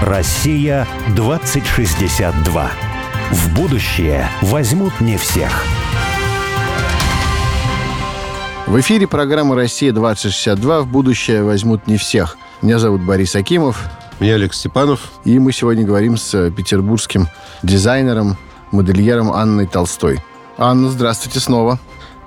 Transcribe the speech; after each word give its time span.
Россия 0.00 0.88
2062. 1.14 2.70
В 3.32 3.54
будущее 3.54 4.30
возьмут 4.40 4.98
не 5.00 5.18
всех. 5.18 5.62
В 8.66 8.80
эфире 8.80 9.06
программа 9.06 9.56
«Россия-2062». 9.56 10.80
В 10.80 10.86
будущее 10.86 11.44
возьмут 11.44 11.86
не 11.86 11.98
всех. 11.98 12.38
Меня 12.62 12.78
зовут 12.78 13.02
Борис 13.02 13.36
Акимов. 13.36 13.90
Меня 14.20 14.36
Олег 14.36 14.54
Степанов. 14.54 15.12
И 15.26 15.38
мы 15.38 15.52
сегодня 15.52 15.84
говорим 15.84 16.16
с 16.16 16.50
петербургским 16.50 17.28
дизайнером, 17.62 18.38
модельером 18.70 19.30
Анной 19.30 19.66
Толстой. 19.66 20.20
Анна, 20.56 20.88
здравствуйте 20.88 21.40
снова. 21.40 21.78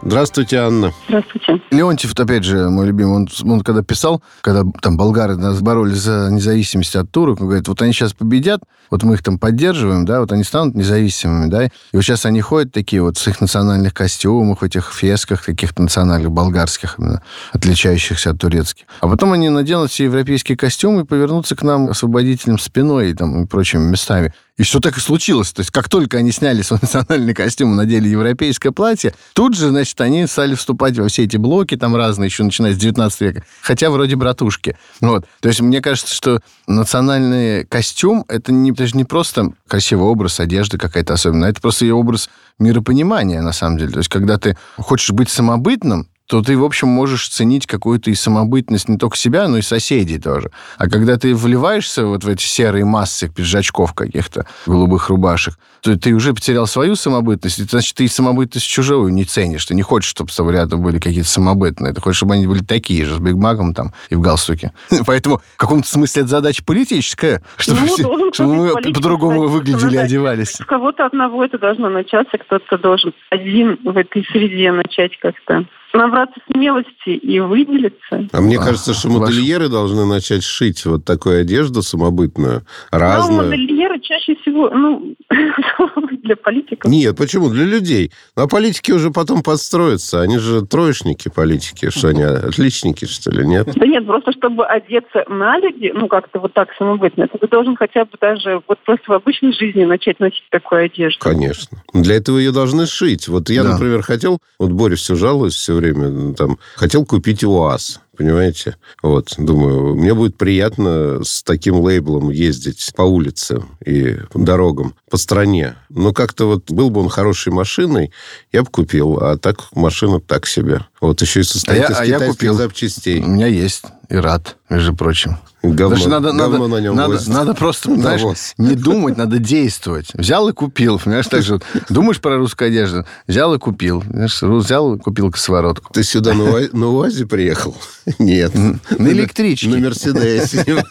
Здравствуйте, 0.06 0.58
Анна. 0.58 0.92
Здравствуйте. 1.08 1.62
Леонтьев, 1.72 2.14
опять 2.20 2.44
же, 2.44 2.70
мой 2.70 2.88
любимый, 2.88 3.16
он, 3.16 3.28
он 3.46 3.62
когда 3.62 3.82
писал, 3.84 4.22
когда 4.42 4.64
там 4.82 4.98
болгары 4.98 5.38
нас 5.38 5.62
боролись 5.62 5.98
за 5.98 6.30
независимость 6.30 6.98
от 6.98 7.10
турок, 7.10 7.40
он 7.40 7.48
говорит, 7.48 7.70
вот 7.70 7.82
они 7.82 7.94
сейчас 7.94 8.12
победят, 8.12 8.62
вот 8.92 9.04
мы 9.04 9.14
их 9.14 9.24
там 9.24 9.40
поддерживаем, 9.40 10.06
да, 10.06 10.20
вот 10.20 10.34
они 10.34 10.44
станут 10.44 10.76
независимыми, 10.76 11.50
да, 11.50 11.66
и 11.66 11.70
вот 11.94 12.02
сейчас 12.02 12.26
они 12.26 12.42
ходят 12.42 12.74
такие 12.74 13.02
вот 13.02 13.18
в 13.18 13.28
их 13.28 13.40
национальных 13.40 13.94
костюмах, 13.94 14.62
в 14.62 14.64
этих 14.66 14.92
фесках 14.92 15.46
каких-то 15.46 15.82
национальных, 15.82 16.32
болгарских, 16.32 16.96
именно, 17.00 17.22
отличающихся 17.54 18.32
от 18.32 18.40
турецких. 18.40 18.86
А 19.00 19.08
потом 19.08 19.32
они 19.32 19.48
наденут 19.48 19.90
все 19.90 20.04
европейские 20.04 20.58
костюмы 20.58 21.02
и 21.02 21.06
повернутся 21.06 21.56
к 21.56 21.64
нам 21.64 21.90
освободителем 21.90 22.60
спиной 22.60 23.12
и, 23.12 23.14
там, 23.14 23.44
и 23.44 23.48
прочими 23.48 23.84
местами. 23.90 24.34
И 24.58 24.64
все 24.64 24.80
так 24.80 24.98
и 24.98 25.00
случилось. 25.00 25.52
То 25.52 25.62
есть, 25.62 25.72
как 25.72 25.90
только 25.90 26.18
они 26.18 26.32
сняли 26.32 26.62
свой 26.62 26.80
национальный 26.82 27.34
костюм 27.34 27.74
и 27.74 27.76
надели 27.76 28.08
европейское 28.08 28.72
платье, 28.72 29.14
тут 29.34 29.56
же, 29.56 29.70
значит, 29.70 30.00
они 30.00 30.28
стали 30.28 30.54
вступать 30.54 30.98
во 30.98 31.08
все 31.08 31.24
эти 31.24 31.38
блоки 31.38 31.76
там 31.76 31.96
разные, 31.96 32.28
еще 32.28 32.44
начиная 32.44 32.74
с 32.74 32.78
19 32.78 33.22
века. 33.22 33.44
Хотя 33.62 33.90
вроде 33.90 34.16
братушки. 34.16 34.78
Вот. 35.02 35.26
То 35.42 35.50
есть, 35.50 35.62
мне 35.62 35.82
кажется, 35.82 36.14
что 36.14 36.40
национальный 36.68 37.66
костюм— 37.66 38.26
это 38.28 38.52
не, 38.52 38.72
это 38.72 38.86
же 38.86 38.96
не 38.96 39.06
просто 39.06 39.54
красивый 39.68 40.06
образ 40.06 40.40
одежды 40.40 40.78
какая-то 40.78 41.14
особенная, 41.14 41.50
это 41.50 41.60
просто 41.60 41.86
ее 41.86 41.96
образ 41.96 42.30
миропонимания, 42.60 43.42
на 43.42 43.54
самом 43.54 43.80
деле. 43.80 43.92
То 43.92 44.00
есть, 44.00 44.10
когда 44.10 44.38
ты 44.38 44.56
хочешь 44.78 45.12
быть 45.12 45.30
самобытным, 45.30 46.08
то 46.28 46.42
ты, 46.42 46.58
в 46.58 46.64
общем, 46.64 46.88
можешь 46.88 47.28
ценить 47.28 47.68
какую-то 47.68 48.10
и 48.10 48.16
самобытность 48.16 48.88
не 48.88 48.98
только 48.98 49.18
себя, 49.18 49.48
но 49.48 49.58
и 49.58 49.62
соседей 49.62 50.20
тоже. 50.20 50.52
А 50.78 50.90
когда 50.90 51.18
ты 51.18 51.36
вливаешься 51.36 52.06
вот 52.06 52.24
в 52.24 52.28
эти 52.30 52.44
серые 52.44 52.86
массы 52.86 53.28
пиджачков 53.28 53.94
каких-то, 53.94 54.46
голубых 54.66 55.10
рубашек, 55.10 55.56
то 55.82 55.98
ты 56.00 56.14
уже 56.14 56.34
потерял 56.34 56.66
свою 56.66 56.96
самобытность, 56.96 57.60
и, 57.60 57.64
значит, 57.64 57.96
ты 57.96 58.06
и 58.06 58.08
самобытность 58.08 58.66
чужую 58.66 59.12
не 59.14 59.26
ценишь. 59.26 59.66
Ты 59.66 59.76
не 59.76 59.82
хочешь, 59.82 60.10
чтобы 60.10 60.32
с 60.32 60.36
тобой 60.38 60.54
рядом 60.54 60.82
были 60.82 60.98
какие-то 60.98 61.28
самобытные. 61.28 61.94
Ты 61.94 62.00
хочешь, 62.00 62.18
чтобы 62.18 62.36
они 62.36 62.48
были 62.48 62.64
такие 62.64 63.04
же, 63.06 63.16
с 63.16 63.20
бигмаком 63.20 63.74
там 63.74 63.94
и 64.10 64.16
в 64.16 64.22
галстуке. 64.22 64.72
Поэтому 65.06 65.40
в 65.40 65.58
каком-то 65.58 65.88
смысле 65.88 66.22
это 66.22 66.30
задача 66.30 66.64
политическая, 66.66 67.44
чтобы, 67.58 67.82
Ну, 67.82 67.88
все- 67.88 68.32
чтобы 68.32 68.56
мы 68.56 68.82
по-другому 68.94 69.48
выглядели, 69.50 69.98
одевались. 69.98 70.52
С 70.54 70.66
кого-то 70.66 71.06
одного 71.06 71.44
это 71.44 71.60
должно 71.60 71.90
начаться, 71.90 72.38
кто-то 72.38 72.78
должен 72.78 73.14
один 73.30 73.78
в 73.84 73.98
этой 73.98 74.26
среде 74.32 74.72
начать 74.72 75.20
как-то 75.20 75.66
набраться 75.94 76.40
смелости 76.52 77.10
и 77.10 77.40
выделиться. 77.40 78.28
А 78.32 78.42
мне 78.42 78.58
А, 78.58 78.64
кажется, 78.64 78.94
что 78.94 79.10
ваш- 79.10 79.30
модельеры 79.30 79.70
должны 79.70 80.06
начать 80.06 80.44
шить 80.44 80.84
вот 80.86 81.06
такую 81.06 81.42
одежду 81.42 81.82
самобытную, 81.84 82.64
Но 82.92 82.98
разную. 82.98 83.50
модельеры 83.50 84.00
чаще 84.00 84.36
всего, 84.38 84.70
ну, 84.72 85.16
для 86.24 86.36
политиков. 86.36 86.90
Нет, 86.90 87.16
почему? 87.18 87.50
Для 87.50 87.66
людей. 87.66 88.12
Ну, 88.36 88.44
а 88.44 88.48
политики 88.48 88.92
уже 88.92 89.12
потом 89.12 89.44
подстроятся. 89.44 90.22
Они 90.22 90.38
же 90.40 90.66
троечники 90.66 91.30
политики. 91.30 91.90
Что 91.90 92.08
они, 92.10 92.24
отличники, 92.24 93.06
что 93.06 93.32
ли, 93.32 93.46
нет? 93.46 93.70
Да 93.76 93.86
нет, 93.86 94.06
просто 94.06 94.32
чтобы 94.32 94.66
одеться 94.66 95.26
на 95.30 95.60
люди, 95.60 95.92
ну, 95.94 96.08
как-то 96.08 96.40
вот 96.40 96.54
так 96.54 96.70
самобытно, 96.78 97.24
это 97.24 97.38
ты 97.38 97.48
должен 97.48 97.76
хотя 97.76 98.06
бы 98.06 98.12
даже 98.20 98.62
вот 98.68 98.80
просто 98.84 99.04
в 99.08 99.12
обычной 99.14 99.54
жизни 99.54 99.84
начать 99.86 100.20
носить 100.20 100.44
такую 100.50 100.86
одежду. 100.86 101.20
Конечно. 101.20 101.78
Для 101.94 102.16
этого 102.16 102.38
ее 102.38 102.52
должны 102.52 102.88
шить. 102.88 103.28
Вот 103.28 103.50
я, 103.50 103.64
Да. 103.64 103.74
например, 103.74 104.02
хотел, 104.02 104.40
вот 104.58 104.72
Боря 104.72 104.96
все 104.96 105.16
жалуется 105.16 105.60
все 105.60 105.74
время, 105.74 105.83
ну, 105.92 106.34
там, 106.34 106.58
хотел 106.76 107.06
купить 107.06 107.44
УАЗ. 107.44 108.00
Понимаете? 108.16 108.76
Вот, 109.02 109.34
думаю, 109.40 109.96
мне 109.96 110.14
будет 110.14 110.38
приятно 110.38 111.24
с 111.24 111.42
таким 111.42 111.80
лейблом 111.80 112.30
ездить 112.30 112.92
по 112.96 113.02
улицам 113.02 113.76
и 113.84 114.18
дорогам, 114.36 114.94
по 115.10 115.18
стране. 115.18 115.76
Но 115.90 116.14
как-то 116.14 116.46
вот 116.46 116.70
был 116.70 116.92
бы 116.92 117.02
он 117.02 117.10
хорошей 117.10 117.52
машиной, 117.52 118.12
я 118.52 118.62
бы 118.62 118.70
купил. 118.70 119.18
А 119.18 119.36
так 119.38 119.62
машина 119.74 120.20
так 120.20 120.46
себе. 120.46 120.86
Вот 121.02 121.22
еще 121.24 121.40
и 121.40 121.44
состоит 121.44 121.86
А 121.86 121.88
я- 121.88 121.88
из 121.90 122.00
а 122.00 122.06
я 122.06 122.20
купил. 122.20 122.54
запчастей. 122.54 123.20
У 123.20 123.28
меня 123.28 123.48
есть 123.48 123.84
и 124.10 124.16
рад, 124.16 124.58
между 124.70 124.96
прочим. 124.96 125.38
Говно, 125.64 125.96
Даже 125.96 126.10
надо, 126.10 126.32
говно 126.34 126.58
надо, 126.58 126.68
на 126.68 126.78
нем 126.82 126.96
надо, 126.96 127.14
возит. 127.14 127.28
надо 127.30 127.54
просто, 127.54 127.96
знаешь, 127.96 128.22
Навоз. 128.22 128.54
не 128.58 128.76
думать, 128.76 129.16
надо 129.18 129.38
действовать. 129.40 130.08
Взял 130.14 130.50
и 130.50 130.52
купил. 130.54 131.00
Понимаешь, 131.00 131.28
так 131.28 131.42
же 131.42 131.54
вот 131.54 131.64
думаешь 131.90 132.20
про 132.20 132.36
русскую 132.38 132.68
одежду, 132.68 133.06
взял 133.28 133.54
и 133.54 133.60
купил. 133.60 134.02
Ру- 134.02 134.58
взял 134.60 134.96
и 134.96 135.00
купил 135.00 135.32
косоворотку. 135.32 135.94
Ты 135.94 136.04
сюда 136.04 136.34
на, 136.34 136.44
Уа- 136.44 136.70
на 136.74 136.88
УАЗе 136.90 137.26
приехал? 137.28 137.78
Нет. 138.20 138.54
На 138.54 139.08
электричке. 139.10 139.70
На 139.70 139.78
Мерседесе. 139.78 140.66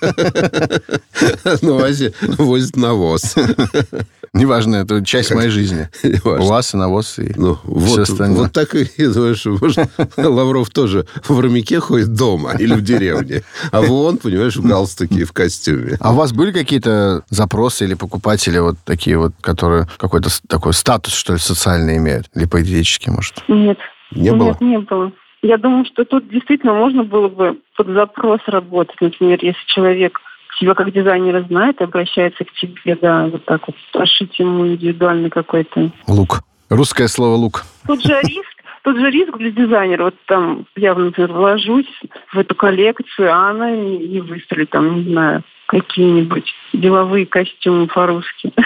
На 1.62 1.72
УАЗе 1.74 2.12
возит 2.38 2.76
навоз. 2.76 3.34
Неважно, 4.32 4.76
это 4.76 5.04
часть 5.04 5.34
моей 5.34 5.50
жизни. 5.50 5.88
Неважно. 6.02 6.44
У 6.44 6.48
вас 6.48 6.72
и 6.72 6.76
навоз, 6.78 7.18
и 7.18 7.34
Ну, 7.36 7.56
все 7.56 7.60
вот, 7.66 7.98
остальное. 7.98 8.38
вот 8.38 8.52
так 8.52 8.74
и 8.74 8.88
думаешь, 9.06 9.44
может, 9.44 9.90
Лавров 10.16 10.70
тоже 10.70 11.06
в 11.28 11.38
армяке 11.38 11.80
ходит 11.80 12.14
дома 12.14 12.52
или 12.58 12.72
в 12.74 12.80
деревне, 12.82 13.42
а 13.70 13.82
вон, 13.82 14.16
понимаешь, 14.16 14.56
в 14.62 14.68
галстуке 14.68 15.14
и 15.16 15.24
в 15.24 15.32
костюме. 15.32 15.96
А 16.00 16.12
у 16.12 16.16
вас 16.16 16.32
были 16.32 16.52
какие-то 16.52 17.22
запросы 17.28 17.84
или 17.84 17.94
покупатели 17.94 18.58
вот 18.58 18.76
такие 18.84 19.18
вот, 19.18 19.32
которые 19.40 19.86
какой-то 19.98 20.30
такой 20.48 20.72
статус, 20.72 21.14
что 21.14 21.34
ли, 21.34 21.38
социальный 21.38 21.98
имеют? 21.98 22.28
Или 22.34 22.46
политический, 22.46 23.10
может? 23.10 23.42
Нет. 23.48 23.78
Не 24.10 24.32
было? 24.32 24.48
Нет, 24.48 24.60
не 24.60 24.78
было. 24.78 25.12
Я 25.42 25.58
думаю, 25.58 25.84
что 25.86 26.04
тут 26.04 26.28
действительно 26.28 26.72
можно 26.74 27.02
было 27.02 27.28
бы 27.28 27.58
под 27.76 27.88
запрос 27.88 28.40
работать. 28.46 29.00
Например, 29.00 29.38
если 29.42 29.64
человек 29.66 30.20
тебя 30.62 30.74
как 30.74 30.92
дизайнера 30.92 31.42
знает 31.42 31.80
и 31.80 31.84
обращается 31.84 32.44
к 32.44 32.52
тебе, 32.52 32.96
да, 33.00 33.26
вот 33.26 33.44
так 33.44 33.66
вот, 33.66 33.76
пошить 33.92 34.38
ему 34.38 34.66
индивидуальный 34.68 35.30
какой-то. 35.30 35.90
Лук. 36.06 36.42
Русское 36.68 37.08
слово 37.08 37.34
лук. 37.34 37.64
Тут 37.86 38.02
же 38.02 38.18
риск, 38.22 38.51
тут 38.82 38.98
же 38.98 39.10
риск 39.10 39.36
для 39.38 39.50
дизайнера. 39.50 40.04
Вот 40.04 40.14
там 40.26 40.66
я, 40.76 40.94
например, 40.94 41.32
вложусь 41.32 42.00
в 42.32 42.38
эту 42.38 42.54
коллекцию, 42.54 43.32
а 43.32 43.50
она 43.50 43.70
не 43.70 44.20
выстрелит, 44.20 44.70
там, 44.70 45.04
не 45.04 45.12
знаю, 45.12 45.42
какие-нибудь 45.66 46.52
деловые 46.72 47.26
костюмы 47.26 47.86
по-русски. 47.86 48.52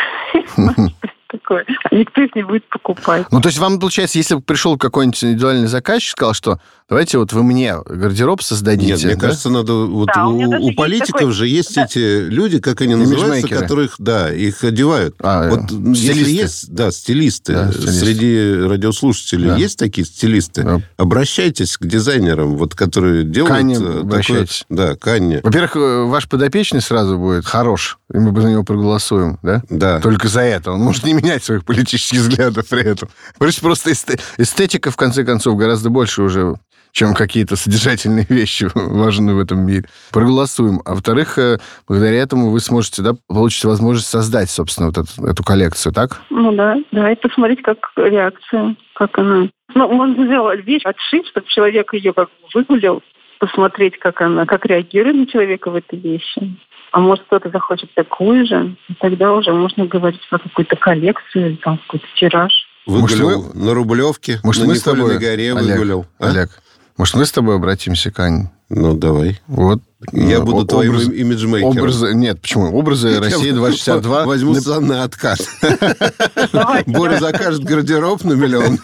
Такое. 1.46 1.64
Никто 1.92 2.22
их 2.22 2.34
не 2.34 2.42
будет 2.42 2.68
покупать. 2.68 3.26
Ну, 3.30 3.40
то 3.40 3.48
есть 3.48 3.58
вам, 3.58 3.78
получается, 3.78 4.18
если 4.18 4.34
бы 4.34 4.40
пришел 4.40 4.76
какой-нибудь 4.76 5.22
индивидуальный 5.22 5.68
заказчик, 5.68 6.10
сказал, 6.10 6.34
что 6.34 6.58
давайте 6.88 7.18
вот 7.18 7.32
вы 7.32 7.44
мне 7.44 7.76
гардероб 7.86 8.42
создадите. 8.42 8.92
Нет, 8.94 9.04
мне 9.04 9.14
да? 9.14 9.20
кажется, 9.20 9.48
надо... 9.50 9.72
Вот 9.86 10.08
Да, 10.12 10.26
у 10.26 10.32
меня 10.32 10.48
у, 10.48 10.62
у 10.62 10.66
есть 10.66 10.76
политиков 10.76 11.20
такой- 11.20 11.32
же 11.32 11.46
есть 11.46 11.74
Да. 11.76 11.84
эти 11.84 12.28
люди, 12.28 12.58
как 12.58 12.80
они 12.80 12.96
называются, 12.96 13.48
которых, 13.48 13.94
да, 13.98 14.32
их 14.32 14.64
одевают. 14.64 15.14
А, 15.20 15.48
вот 15.48 15.70
э, 15.70 15.74
если 15.90 16.12
стилисты. 16.12 16.30
есть, 16.32 16.74
да, 16.74 16.90
стилисты, 16.90 17.52
Да, 17.52 17.72
стилисты. 17.72 17.92
среди 17.92 18.52
радиослушателей 18.68 19.48
Да. 19.50 19.56
есть 19.56 19.78
такие 19.78 20.04
стилисты, 20.04 20.62
Да. 20.64 20.80
обращайтесь 20.96 21.76
к 21.78 21.86
дизайнерам, 21.86 22.56
вот 22.56 22.74
которые 22.74 23.22
делают... 23.22 23.54
Канни 23.56 23.76
э, 23.76 24.20
такое-. 24.20 24.46
Да, 24.68 24.96
Канни. 24.96 25.40
Во-первых, 25.44 25.76
э, 25.76 26.04
ваш 26.06 26.28
подопечный 26.28 26.80
сразу 26.82 27.18
будет 27.18 27.46
хорош, 27.46 27.98
и 28.12 28.16
мы 28.18 28.38
за 28.40 28.50
него 28.50 28.64
проголосуем, 28.64 29.38
да? 29.42 29.62
Да. 29.70 30.00
Только 30.00 30.26
за 30.28 30.40
это. 30.40 30.72
Он 30.72 30.80
может 30.80 31.04
не 31.04 31.14
менять 31.36 31.44
своих 31.44 31.64
политических 31.64 32.18
взглядов 32.18 32.68
при 32.68 32.82
этом. 32.82 33.08
Просто, 33.38 33.60
просто 33.60 33.90
эсте- 33.90 34.20
эстетика, 34.38 34.90
в 34.90 34.96
конце 34.96 35.24
концов, 35.24 35.56
гораздо 35.56 35.90
больше 35.90 36.22
уже, 36.22 36.54
чем 36.92 37.14
какие-то 37.14 37.56
содержательные 37.56 38.26
вещи 38.28 38.68
важны 38.74 39.34
в 39.34 39.38
этом 39.38 39.66
мире. 39.66 39.84
Проголосуем. 40.12 40.80
А 40.84 40.94
во-вторых, 40.94 41.38
э, 41.38 41.58
благодаря 41.86 42.18
этому 42.22 42.50
вы 42.50 42.60
сможете, 42.60 43.02
да, 43.02 43.14
получите 43.28 43.68
возможность 43.68 44.08
создать, 44.08 44.50
собственно, 44.50 44.88
вот 44.88 44.98
эту, 44.98 45.26
эту 45.26 45.44
коллекцию, 45.44 45.92
так? 45.92 46.22
Ну 46.30 46.52
да, 46.52 46.76
да, 46.92 47.12
и 47.12 47.16
посмотреть, 47.16 47.62
как 47.62 47.78
реакция, 47.96 48.76
как 48.94 49.18
она. 49.18 49.48
Ну, 49.74 49.92
можно 49.92 50.24
сделать 50.24 50.64
вещь, 50.64 50.82
отшить, 50.84 51.26
чтобы 51.28 51.46
человек 51.48 51.92
ее 51.92 52.12
как 52.14 52.28
выгулил, 52.54 53.02
посмотреть, 53.38 53.98
как 53.98 54.22
она, 54.22 54.46
как 54.46 54.64
реагирует 54.64 55.16
на 55.16 55.26
человека 55.26 55.70
в 55.70 55.74
этой 55.74 55.98
вещи. 55.98 56.56
А 56.96 56.98
может, 56.98 57.26
кто-то 57.26 57.50
захочет 57.50 57.92
такую 57.94 58.46
же, 58.46 58.74
и 58.88 58.94
тогда 58.94 59.34
уже 59.34 59.52
можно 59.52 59.84
говорить 59.84 60.22
про 60.30 60.38
какую-то 60.38 60.76
коллекцию 60.76 61.50
или 61.50 61.56
там 61.56 61.76
какой-то 61.76 62.06
тираж. 62.18 62.50
Может, 62.86 63.18
Выгулял 63.18 63.50
на 63.52 63.74
Рублевке, 63.74 64.40
Может, 64.42 64.62
на 64.62 64.68
мы 64.68 64.76
с 64.76 64.82
тобой, 64.82 65.18
горе 65.18 65.52
Олег, 65.52 65.74
выгулял. 65.76 66.06
А? 66.18 66.30
Олег, 66.30 66.48
может, 66.96 67.14
мы 67.16 67.26
с 67.26 67.32
тобой 67.32 67.56
обратимся 67.56 68.10
к 68.10 68.18
Ане? 68.20 68.50
Ну, 68.70 68.96
давай. 68.96 69.38
Вот. 69.46 69.82
Я 70.12 70.36
э, 70.36 70.40
буду 70.40 70.62
о- 70.62 70.64
твоим 70.64 70.92
образ- 70.94 71.08
имиджмейкером. 71.08 71.76
Образы, 71.76 72.14
нет, 72.14 72.40
почему? 72.40 72.74
Образы 72.74 73.20
России 73.20 73.50
2062. 73.50 74.24
Возьму 74.24 74.54
Нап- 74.54 74.60
сан 74.60 74.86
на 74.86 75.04
откат. 75.04 75.38
Боря 76.86 77.18
закажет 77.18 77.62
гардероб 77.62 78.24
на 78.24 78.32
миллион. 78.32 78.78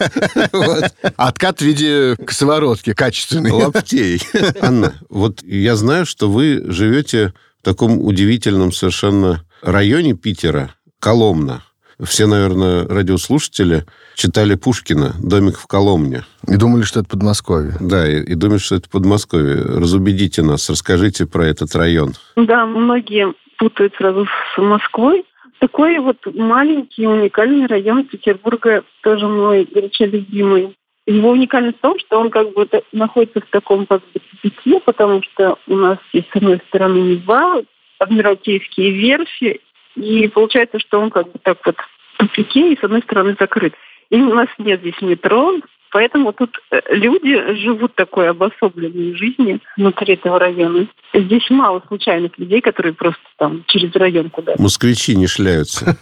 Откат 1.17 1.61
в 1.61 1.61
виде 1.63 2.15
косоворотки 2.23 2.93
качественный. 2.93 3.49
Лаптей. 3.49 4.21
Анна, 4.61 4.93
вот 5.09 5.41
я 5.41 5.75
знаю, 5.75 6.05
что 6.05 6.29
вы 6.29 6.63
живете 6.67 7.33
в 7.63 7.65
таком 7.65 8.05
удивительном 8.05 8.73
совершенно 8.73 9.45
районе 9.61 10.15
Питера, 10.15 10.75
Коломна. 10.99 11.63
Все, 12.03 12.27
наверное, 12.27 12.85
радиослушатели 12.85 13.85
читали 14.15 14.55
Пушкина 14.55 15.13
«Домик 15.23 15.57
в 15.57 15.65
Коломне». 15.65 16.25
И 16.45 16.57
думали, 16.57 16.81
что 16.81 16.99
это 16.99 17.07
Подмосковье. 17.07 17.77
Да, 17.79 18.05
и, 18.05 18.21
и 18.21 18.35
думали, 18.35 18.57
что 18.57 18.75
это 18.75 18.89
Подмосковье. 18.89 19.61
Разубедите 19.61 20.41
нас, 20.41 20.69
расскажите 20.69 21.25
про 21.25 21.47
этот 21.47 21.73
район. 21.73 22.15
Да, 22.35 22.65
многие 22.65 23.33
путают 23.57 23.93
сразу 23.95 24.25
с 24.25 24.61
Москвой. 24.61 25.23
Такой 25.61 25.99
вот 25.99 26.17
маленький 26.35 27.07
уникальный 27.07 27.67
район 27.67 28.03
Петербурга, 28.03 28.83
тоже 29.03 29.25
мой 29.25 29.65
горячо 29.73 30.03
любимый. 30.03 30.75
Его 31.05 31.31
уникальность 31.31 31.77
в 31.79 31.81
том, 31.81 31.99
что 31.99 32.19
он 32.19 32.29
как 32.29 32.53
бы 32.53 32.67
находится 32.93 33.41
в 33.41 33.49
таком 33.49 33.85
как 33.85 34.01
бы 34.13 34.19
тупике, 34.19 34.79
потому 34.79 35.21
что 35.23 35.57
у 35.67 35.75
нас 35.75 35.97
есть 36.13 36.29
с 36.31 36.35
одной 36.35 36.61
стороны 36.69 36.97
Нева, 36.97 37.63
адмиралтейские 37.99 38.91
верфи, 38.91 39.59
и 39.95 40.27
получается, 40.29 40.79
что 40.79 41.01
он 41.01 41.09
как 41.09 41.31
бы 41.31 41.39
так 41.41 41.57
вот 41.65 41.75
в 42.13 42.17
тупике 42.17 42.73
и 42.73 42.79
с 42.79 42.83
одной 42.83 43.01
стороны 43.01 43.35
закрыт. 43.39 43.73
И 44.09 44.21
у 44.21 44.33
нас 44.33 44.47
нет 44.57 44.79
здесь 44.81 45.01
метро, 45.01 45.59
Поэтому 45.93 46.33
тут 46.33 46.49
э, 46.71 46.81
люди 46.89 47.53
живут 47.57 47.93
такой 47.93 48.27
обособленной 48.29 49.15
жизнью 49.15 49.59
внутри 49.77 50.15
этого 50.15 50.39
района. 50.39 50.87
Здесь 51.13 51.47
мало 51.51 51.83
случайных 51.87 52.31
людей, 52.39 52.61
которые 52.61 52.93
просто 52.93 53.21
там 53.37 53.63
через 53.67 53.93
район 53.93 54.31
куда-то. 54.31 54.59
Москвичи 54.59 55.15
не 55.15 55.27
шляются. 55.27 55.95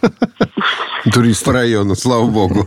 Туристы. 1.12 1.44
По 1.44 1.52
району, 1.52 1.94
слава 1.94 2.26
богу. 2.26 2.64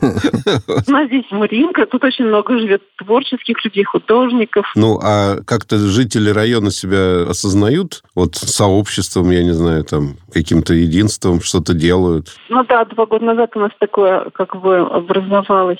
У 0.87 0.91
нас 0.91 1.07
здесь 1.07 1.25
Маринка, 1.31 1.87
тут 1.87 2.03
очень 2.03 2.25
много 2.25 2.59
живет 2.59 2.83
творческих 2.97 3.63
людей, 3.65 3.83
художников. 3.85 4.71
Ну, 4.75 4.99
а 5.01 5.37
как-то 5.47 5.77
жители 5.77 6.29
района 6.29 6.69
себя 6.69 7.23
осознают? 7.23 8.03
Вот 8.13 8.35
сообществом, 8.35 9.31
я 9.31 9.43
не 9.43 9.53
знаю, 9.53 9.83
там, 9.83 10.17
каким-то 10.31 10.73
единством, 10.73 11.41
что-то 11.41 11.73
делают? 11.73 12.35
Ну 12.49 12.63
да, 12.65 12.85
два 12.85 13.07
года 13.07 13.25
назад 13.25 13.51
у 13.55 13.59
нас 13.59 13.71
такое 13.79 14.29
как 14.31 14.61
бы 14.61 14.77
образовалось 14.77 15.79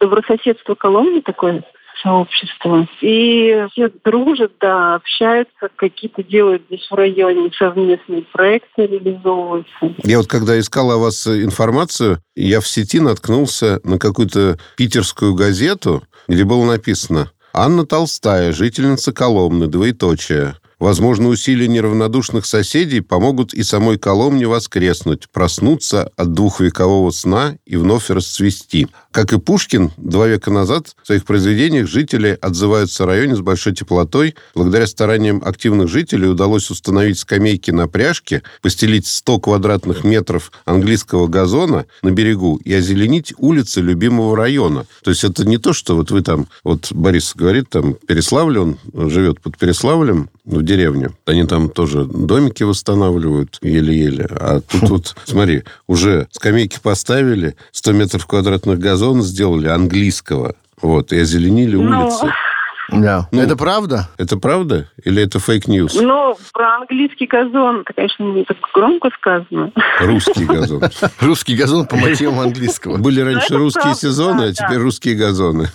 добрососедство 0.00 0.74
Коломни 0.86 1.18
такое 1.18 1.64
сообщество. 2.00 2.86
И 3.00 3.66
все 3.72 3.90
дружат, 4.04 4.52
да, 4.60 4.94
общаются, 4.94 5.68
какие-то 5.74 6.22
делают 6.22 6.62
здесь 6.68 6.86
в 6.88 6.94
районе 6.94 7.50
совместные 7.58 8.22
проекты 8.32 8.86
реализовываются. 8.86 9.72
Я 10.04 10.18
вот 10.18 10.28
когда 10.28 10.56
искал 10.60 10.92
о 10.92 10.98
вас 10.98 11.26
информацию, 11.26 12.18
я 12.36 12.60
в 12.60 12.68
сети 12.68 13.00
наткнулся 13.00 13.80
на 13.82 13.98
какую-то 13.98 14.58
питерскую 14.76 15.34
газету, 15.34 16.04
где 16.28 16.44
было 16.44 16.64
написано 16.64 17.32
«Анна 17.52 17.84
Толстая, 17.84 18.52
жительница 18.52 19.12
Коломны, 19.12 19.66
двоеточие. 19.66 20.54
Возможно, 20.78 21.28
усилия 21.28 21.68
неравнодушных 21.68 22.44
соседей 22.44 23.00
помогут 23.00 23.54
и 23.54 23.62
самой 23.62 23.98
Коломне 23.98 24.46
воскреснуть, 24.46 25.30
проснуться 25.30 26.10
от 26.16 26.34
двухвекового 26.34 27.10
сна 27.12 27.56
и 27.64 27.76
вновь 27.76 28.10
расцвести. 28.10 28.88
Как 29.10 29.32
и 29.32 29.38
Пушкин, 29.38 29.92
два 29.96 30.26
века 30.26 30.50
назад 30.50 30.94
в 31.02 31.06
своих 31.06 31.24
произведениях 31.24 31.88
жители 31.88 32.36
отзываются 32.42 33.04
о 33.04 33.06
районе 33.06 33.36
с 33.36 33.40
большой 33.40 33.74
теплотой. 33.74 34.34
Благодаря 34.54 34.86
стараниям 34.86 35.42
активных 35.42 35.88
жителей 35.88 36.28
удалось 36.28 36.68
установить 36.70 37.18
скамейки 37.18 37.70
на 37.70 37.88
пряжке, 37.88 38.42
постелить 38.60 39.06
100 39.06 39.40
квадратных 39.40 40.04
метров 40.04 40.52
английского 40.66 41.26
газона 41.26 41.86
на 42.02 42.10
берегу 42.10 42.60
и 42.62 42.74
озеленить 42.74 43.32
улицы 43.38 43.80
любимого 43.80 44.36
района. 44.36 44.86
То 45.02 45.10
есть 45.10 45.24
это 45.24 45.46
не 45.48 45.56
то, 45.56 45.72
что 45.72 45.96
вот 45.96 46.10
вы 46.10 46.20
там, 46.20 46.48
вот 46.64 46.92
Борис 46.92 47.32
говорит, 47.34 47.70
там 47.70 47.94
Переславль, 47.94 48.58
он 48.58 48.78
живет 48.92 49.40
под 49.40 49.56
Переславлем, 49.56 50.28
в 50.46 50.62
деревню. 50.62 51.14
Они 51.26 51.44
там 51.44 51.68
тоже 51.68 52.04
домики 52.04 52.62
восстанавливают 52.62 53.58
еле-еле. 53.62 54.26
А 54.30 54.60
тут 54.60 54.88
вот, 54.88 55.16
смотри, 55.24 55.64
уже 55.86 56.28
скамейки 56.30 56.78
поставили, 56.82 57.56
100 57.72 57.92
метров 57.92 58.26
квадратных 58.26 58.78
газона 58.78 59.22
сделали 59.22 59.68
английского. 59.68 60.54
Вот, 60.80 61.12
и 61.12 61.18
озеленили 61.18 61.76
Ну, 61.76 62.04
улицы. 62.04 62.26
Да. 62.90 63.28
Ну. 63.32 63.42
Это 63.42 63.56
правда? 63.56 64.08
Это 64.16 64.36
правда? 64.36 64.88
Или 65.04 65.22
это 65.22 65.38
fake 65.38 65.63
news? 65.63 65.94
Ну, 65.94 66.36
про 66.52 66.76
английский 66.76 67.26
газон, 67.26 67.80
это, 67.80 67.92
конечно, 67.92 68.22
не 68.24 68.44
так 68.44 68.56
громко 68.72 69.10
сказано. 69.18 69.72
Русский 70.00 70.44
газон. 70.46 70.82
Русский 71.20 71.56
газон 71.56 71.86
по 71.86 71.96
мотивам 71.96 72.40
английского. 72.40 72.98
Были 72.98 73.20
раньше 73.20 73.46
это 73.46 73.58
русские 73.58 73.94
сезоны, 73.94 74.42
а 74.42 74.52
теперь 74.52 74.78
русские 74.78 75.16
газоны. 75.16 75.68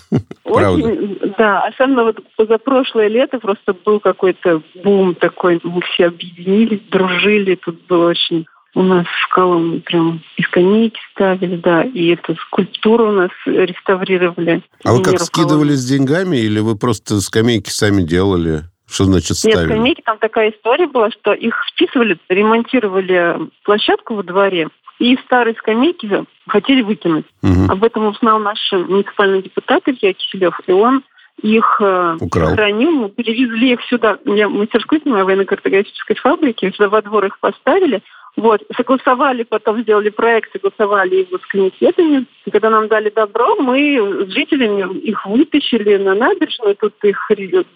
Правда. 0.43 0.85
Очень, 0.85 1.19
да, 1.37 1.61
особенно 1.63 2.03
вот 2.03 2.19
позапрошлое 2.35 3.07
лето 3.07 3.39
просто 3.39 3.75
был 3.85 3.99
какой-то 3.99 4.61
бум 4.83 5.15
такой. 5.15 5.59
Мы 5.63 5.81
все 5.93 6.07
объединились, 6.07 6.81
дружили. 6.89 7.55
Тут 7.55 7.79
было 7.87 8.09
очень 8.09 8.45
у 8.73 8.83
нас 8.83 9.05
в 9.05 9.33
Коломне 9.33 9.79
прям 9.81 10.21
и 10.37 10.43
скамейки 10.43 10.99
ставили, 11.11 11.57
да, 11.57 11.83
и 11.83 12.07
эту 12.13 12.35
скульптуру 12.35 13.09
у 13.09 13.11
нас 13.11 13.31
реставрировали. 13.45 14.61
А 14.83 14.93
вы 14.93 15.03
как 15.03 15.19
скидывались 15.19 15.79
с 15.79 15.89
деньгами, 15.89 16.37
или 16.37 16.59
вы 16.59 16.77
просто 16.77 17.19
скамейки 17.21 17.69
сами 17.69 18.01
делали? 18.01 18.63
Что 18.89 19.05
значит 19.05 19.37
Нет, 19.43 19.53
ставили? 19.53 19.73
скамейки, 19.73 20.01
там 20.01 20.17
такая 20.17 20.51
история 20.51 20.87
была, 20.87 21.11
что 21.11 21.33
их 21.33 21.55
вписывали, 21.73 22.17
ремонтировали 22.29 23.37
площадку 23.63 24.15
во 24.15 24.23
дворе, 24.23 24.67
и 24.99 25.17
старые 25.25 25.55
скамейки 25.55 26.25
хотели 26.47 26.81
выкинуть. 26.81 27.25
Мгм. 27.41 27.71
Об 27.71 27.83
этом 27.83 28.07
узнал 28.07 28.39
наш 28.39 28.59
муниципальный 28.71 29.41
депутат 29.41 29.83
Илья 29.87 30.13
Киселев, 30.13 30.59
и 30.67 30.71
он 30.71 31.03
их 31.41 31.77
э, 31.79 32.17
Украл. 32.19 32.53
хранил, 32.53 32.91
мы 32.91 33.09
перевезли 33.09 33.73
их 33.73 33.81
сюда. 33.89 34.19
Я 34.25 34.47
мастерскую 34.47 35.01
снимаю 35.01 35.25
военно-картографической 35.25 36.15
фабрики, 36.17 36.71
сюда 36.71 36.89
во 36.89 37.01
двор 37.01 37.25
их 37.25 37.39
поставили. 37.39 38.03
Вот, 38.37 38.61
согласовали, 38.75 39.43
потом 39.43 39.81
сделали 39.81 40.09
проект, 40.09 40.51
согласовали 40.53 41.27
его 41.27 41.37
с 41.37 41.45
комитетами. 41.47 42.25
И 42.45 42.51
когда 42.51 42.69
нам 42.69 42.87
дали 42.87 43.09
добро, 43.09 43.55
мы 43.57 44.25
с 44.25 44.31
жителями 44.33 44.97
их 44.99 45.25
вытащили 45.25 45.97
на 45.97 46.15
набережную. 46.15 46.75
Тут 46.75 46.93
их 47.03 47.29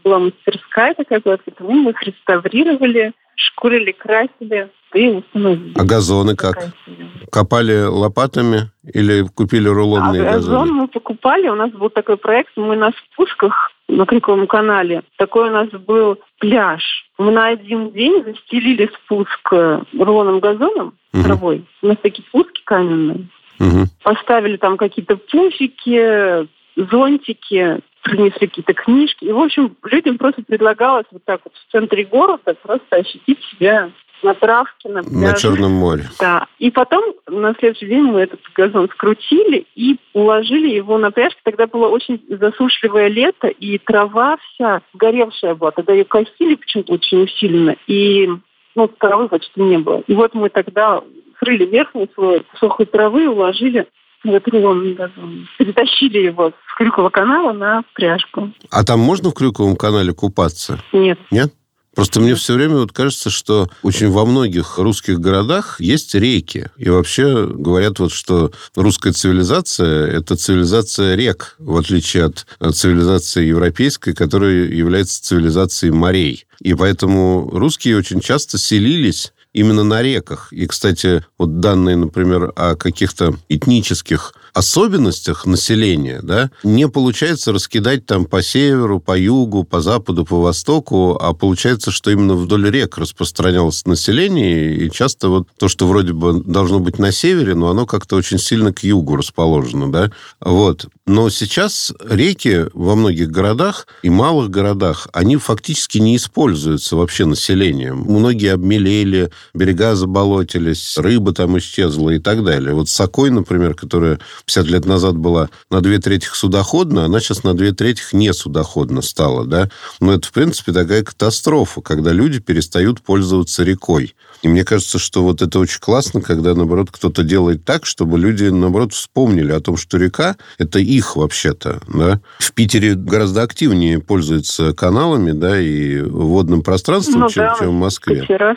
была 0.03 0.19
мастерская 0.19 0.93
такая, 0.93 1.19
поэтому 1.19 1.71
мы 1.71 1.91
их 1.91 2.01
реставрировали, 2.03 3.11
шкурили, 3.35 3.91
красили 3.91 4.69
и 4.93 5.09
установили. 5.09 5.73
А 5.75 5.83
газоны 5.83 6.35
как? 6.37 6.57
История. 6.57 7.09
Копали 7.31 7.83
лопатами 7.83 8.71
или 8.93 9.25
купили 9.35 9.67
рулонные 9.67 10.21
А 10.21 10.33
газоны? 10.33 10.57
газон 10.57 10.75
мы 10.75 10.87
покупали. 10.87 11.49
У 11.49 11.55
нас 11.55 11.69
был 11.71 11.89
такой 11.89 12.15
проект. 12.15 12.51
Мы 12.55 12.77
на 12.77 12.91
спусках 12.91 13.71
на 13.87 14.05
Криковом 14.05 14.47
канале. 14.47 15.03
Такой 15.17 15.49
у 15.49 15.51
нас 15.51 15.69
был 15.69 16.19
пляж. 16.39 16.83
Мы 17.17 17.31
на 17.31 17.47
один 17.47 17.91
день 17.91 18.23
застелили 18.23 18.89
спуск 18.93 19.53
э, 19.53 19.81
рулонным 19.97 20.39
газоном, 20.39 20.95
Мгм. 21.13 21.23
травой. 21.23 21.65
У 21.81 21.87
нас 21.87 21.97
такие 22.01 22.23
спуски 22.27 22.61
каменные. 22.63 23.27
Мгм. 23.59 23.85
Поставили 24.03 24.57
там 24.57 24.77
какие-то 24.77 25.15
пуфики, 25.17 26.47
зонтики, 26.75 27.79
принесли 28.03 28.47
какие-то 28.47 28.73
книжки. 28.73 29.25
И, 29.25 29.31
в 29.31 29.39
общем, 29.39 29.75
людям 29.83 30.17
просто 30.17 30.43
предлагалось 30.43 31.05
вот 31.11 31.23
так 31.25 31.41
вот 31.45 31.53
в 31.55 31.71
центре 31.71 32.03
города 32.05 32.53
просто 32.61 32.97
ощутить 32.97 33.39
себя 33.51 33.91
на 34.25 34.33
травке, 34.33 34.89
на 34.89 35.03
пляже. 35.03 35.19
На 35.19 35.33
Черном 35.33 35.71
море. 35.71 36.09
Да. 36.19 36.47
И 36.59 36.71
потом 36.71 37.13
на 37.27 37.53
следующий 37.59 37.87
день 37.87 38.03
мы 38.03 38.21
этот 38.21 38.39
газон 38.55 38.89
скрутили 38.89 39.65
и 39.75 39.97
уложили 40.13 40.69
его 40.69 40.97
на 40.97 41.11
пляж. 41.11 41.33
Тогда 41.43 41.67
было 41.67 41.87
очень 41.87 42.21
засушливое 42.27 43.07
лето, 43.07 43.47
и 43.47 43.77
трава 43.77 44.37
вся 44.37 44.81
сгоревшая 44.93 45.55
была. 45.55 45.71
Тогда 45.71 45.93
ее 45.93 46.05
косили 46.05 46.55
почему-то 46.55 46.93
очень 46.93 47.23
усиленно. 47.23 47.75
И 47.87 48.27
ну, 48.75 48.87
травы 48.87 49.29
почти 49.29 49.61
не 49.61 49.77
было. 49.77 50.03
И 50.07 50.13
вот 50.13 50.33
мы 50.33 50.49
тогда 50.49 51.01
срыли 51.39 51.65
верхний 51.65 52.09
слой 52.15 52.45
сухой 52.59 52.85
травы 52.85 53.23
и 53.23 53.27
уложили 53.27 53.87
в 54.23 54.95
газон. 54.95 55.47
Перетащили 55.57 56.19
его 56.19 56.49
с 56.49 56.77
Крюкова 56.77 57.09
канала 57.09 57.53
на 57.53 57.83
пряжку. 57.93 58.51
А 58.71 58.83
там 58.83 58.99
можно 58.99 59.29
в 59.29 59.33
Крюковом 59.33 59.75
канале 59.75 60.13
купаться? 60.13 60.79
Нет. 60.91 61.19
Нет? 61.31 61.53
Просто 61.95 62.19
мне 62.19 62.35
все 62.35 62.53
время 62.53 62.75
вот 62.75 62.91
кажется, 62.91 63.29
что 63.29 63.69
очень 63.81 64.09
во 64.09 64.25
многих 64.25 64.77
русских 64.77 65.19
городах 65.19 65.79
есть 65.79 66.13
реки. 66.13 66.67
И 66.77 66.89
вообще 66.89 67.47
говорят 67.47 67.99
вот, 67.99 68.11
что 68.11 68.51
русская 68.75 69.13
цивилизация– 69.13 70.07
это 70.11 70.35
цивилизация 70.35 71.15
рек, 71.15 71.55
в 71.57 71.75
отличие 71.77 72.25
от 72.25 72.45
от 72.59 72.75
цивилизации 72.75 73.45
европейской, 73.45 74.13
которая 74.13 74.65
является 74.65 75.23
цивилизацией 75.23 75.91
морей. 75.91 76.45
И 76.61 76.73
поэтому 76.73 77.49
русские 77.51 77.97
очень 77.97 78.21
часто 78.21 78.57
селились 78.57 79.33
именно 79.55 79.83
на 79.83 80.01
реках. 80.01 80.51
И, 80.51 80.67
кстати, 80.67 81.23
вот 81.37 81.61
данные, 81.61 81.95
например, 81.95 82.51
о 82.57 82.75
каких-то 82.75 83.35
этнических 83.47 84.33
особенностях 84.55 85.45
населения, 85.45 86.21
да, 86.23 86.49
не 86.63 86.87
получается 86.87 87.51
раскидать 87.51 88.05
там 88.05 88.25
по 88.25 88.41
северу, 88.41 89.01
по 89.01 89.17
югу, 89.17 89.65
по 89.65 89.81
западу, 89.81 90.25
по 90.25 90.41
востоку, 90.41 91.17
а 91.21 91.33
получается, 91.33 91.91
что 91.91 92.09
именно 92.09 92.35
вдоль 92.35 92.69
рек 92.69 92.97
распространялось 92.97 93.85
население, 93.85 94.75
и 94.75 94.89
часто 94.89 95.27
вот 95.27 95.47
то, 95.57 95.67
что 95.67 95.87
вроде 95.87 96.13
бы 96.13 96.41
должно 96.41 96.79
быть 96.79 96.99
на 96.99 97.11
севере, 97.11 97.53
но 97.53 97.69
оно 97.69 97.85
как-то 97.85 98.15
очень 98.15 98.39
сильно 98.39 98.73
к 98.73 98.83
югу 98.83 99.17
расположено, 99.17 99.91
да, 99.91 100.11
вот. 100.39 100.87
Но 101.05 101.29
сейчас 101.29 101.93
реки 102.09 102.65
во 102.73 102.95
многих 102.95 103.29
городах 103.29 103.87
и 104.03 104.09
малых 104.09 104.49
городах, 104.49 105.09
они 105.11 105.35
фактически 105.35 105.97
не 105.97 106.15
используются 106.15 106.95
вообще 106.95 107.25
населением. 107.25 108.05
Многие 108.07 108.53
обмелели, 108.53 109.31
берега 109.53 109.95
заболотились, 109.95 110.97
рыба 110.97 111.33
там 111.33 111.57
исчезла 111.57 112.11
и 112.11 112.19
так 112.19 112.43
далее. 112.43 112.73
Вот 112.73 112.89
Сокой, 112.89 113.29
например, 113.29 113.73
которая 113.73 114.19
50 114.45 114.67
лет 114.67 114.85
назад 114.85 115.17
была 115.17 115.49
на 115.69 115.81
две 115.81 115.99
трети 115.99 116.27
судоходна, 116.31 117.05
она 117.05 117.19
сейчас 117.19 117.43
на 117.43 117.53
две 117.53 117.71
трети 117.71 118.01
не 118.13 118.33
судоходна 118.33 119.01
стала, 119.01 119.45
да. 119.45 119.69
Но 119.99 120.13
это, 120.13 120.27
в 120.27 120.31
принципе, 120.31 120.71
такая 120.71 121.03
катастрофа, 121.03 121.81
когда 121.81 122.11
люди 122.11 122.39
перестают 122.39 123.01
пользоваться 123.01 123.63
рекой. 123.63 124.15
И 124.41 124.47
мне 124.47 124.63
кажется, 124.63 124.99
что 124.99 125.23
вот 125.23 125.41
это 125.41 125.57
очень 125.59 125.79
классно, 125.79 126.21
когда, 126.21 126.53
наоборот, 126.53 126.89
кто-то 126.91 127.23
делает 127.23 127.65
так, 127.65 127.85
чтобы 127.85 128.19
люди, 128.19 128.43
наоборот, 128.43 128.93
вспомнили 128.93 129.51
о 129.51 129.59
том, 129.59 129.77
что 129.77 129.97
река– 129.97 130.35
это 130.57 130.79
их 130.79 131.15
вообще-то, 131.15 131.81
да. 131.87 132.19
В 132.39 132.53
Питере 132.53 132.93
гораздо 132.95 133.41
активнее 133.41 133.99
пользуются 133.99 134.73
каналами, 134.73 135.31
да, 135.31 135.59
и 135.59 136.01
водным 136.01 136.61
пространством, 136.61 137.21
ну, 137.21 137.29
чем, 137.29 137.43
да, 137.43 137.55
чем 137.57 137.69
в 137.69 137.79
Москве. 137.79 138.21
Катера, 138.21 138.55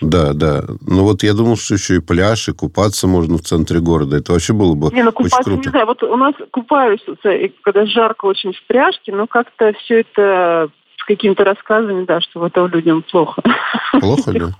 да, 0.00 0.32
да. 0.32 0.64
Но 0.80 1.04
вот 1.04 1.22
я 1.22 1.34
думал, 1.34 1.56
что 1.56 1.74
еще 1.74 1.96
и 1.96 2.00
пляж, 2.00 2.48
и 2.48 2.52
купаться 2.52 3.06
можно 3.06 3.38
в 3.38 3.42
центре 3.42 3.80
города. 3.80 4.16
Это 4.16 4.32
вообще 4.32 4.52
было 4.52 4.74
бы 4.74 4.92
не, 4.92 5.02
ну, 5.02 5.12
купаться, 5.12 5.38
очень 5.38 5.44
круто. 5.44 5.68
Не 5.68 5.70
знаю, 5.70 5.86
вот 5.86 6.02
у 6.02 6.16
нас 6.16 6.34
купаюсь, 6.50 7.04
когда 7.62 7.86
жарко 7.86 8.26
очень 8.26 8.52
в 8.52 8.66
пряжке, 8.66 9.12
но 9.12 9.26
как-то 9.26 9.72
все 9.84 10.00
это 10.00 10.70
с 10.96 11.04
какими-то 11.04 11.44
рассказами, 11.44 12.04
да, 12.04 12.20
что 12.20 12.40
вот 12.40 12.56
людям 12.72 13.04
плохо. 13.10 13.42
Плохо, 14.00 14.32
да? 14.32 14.50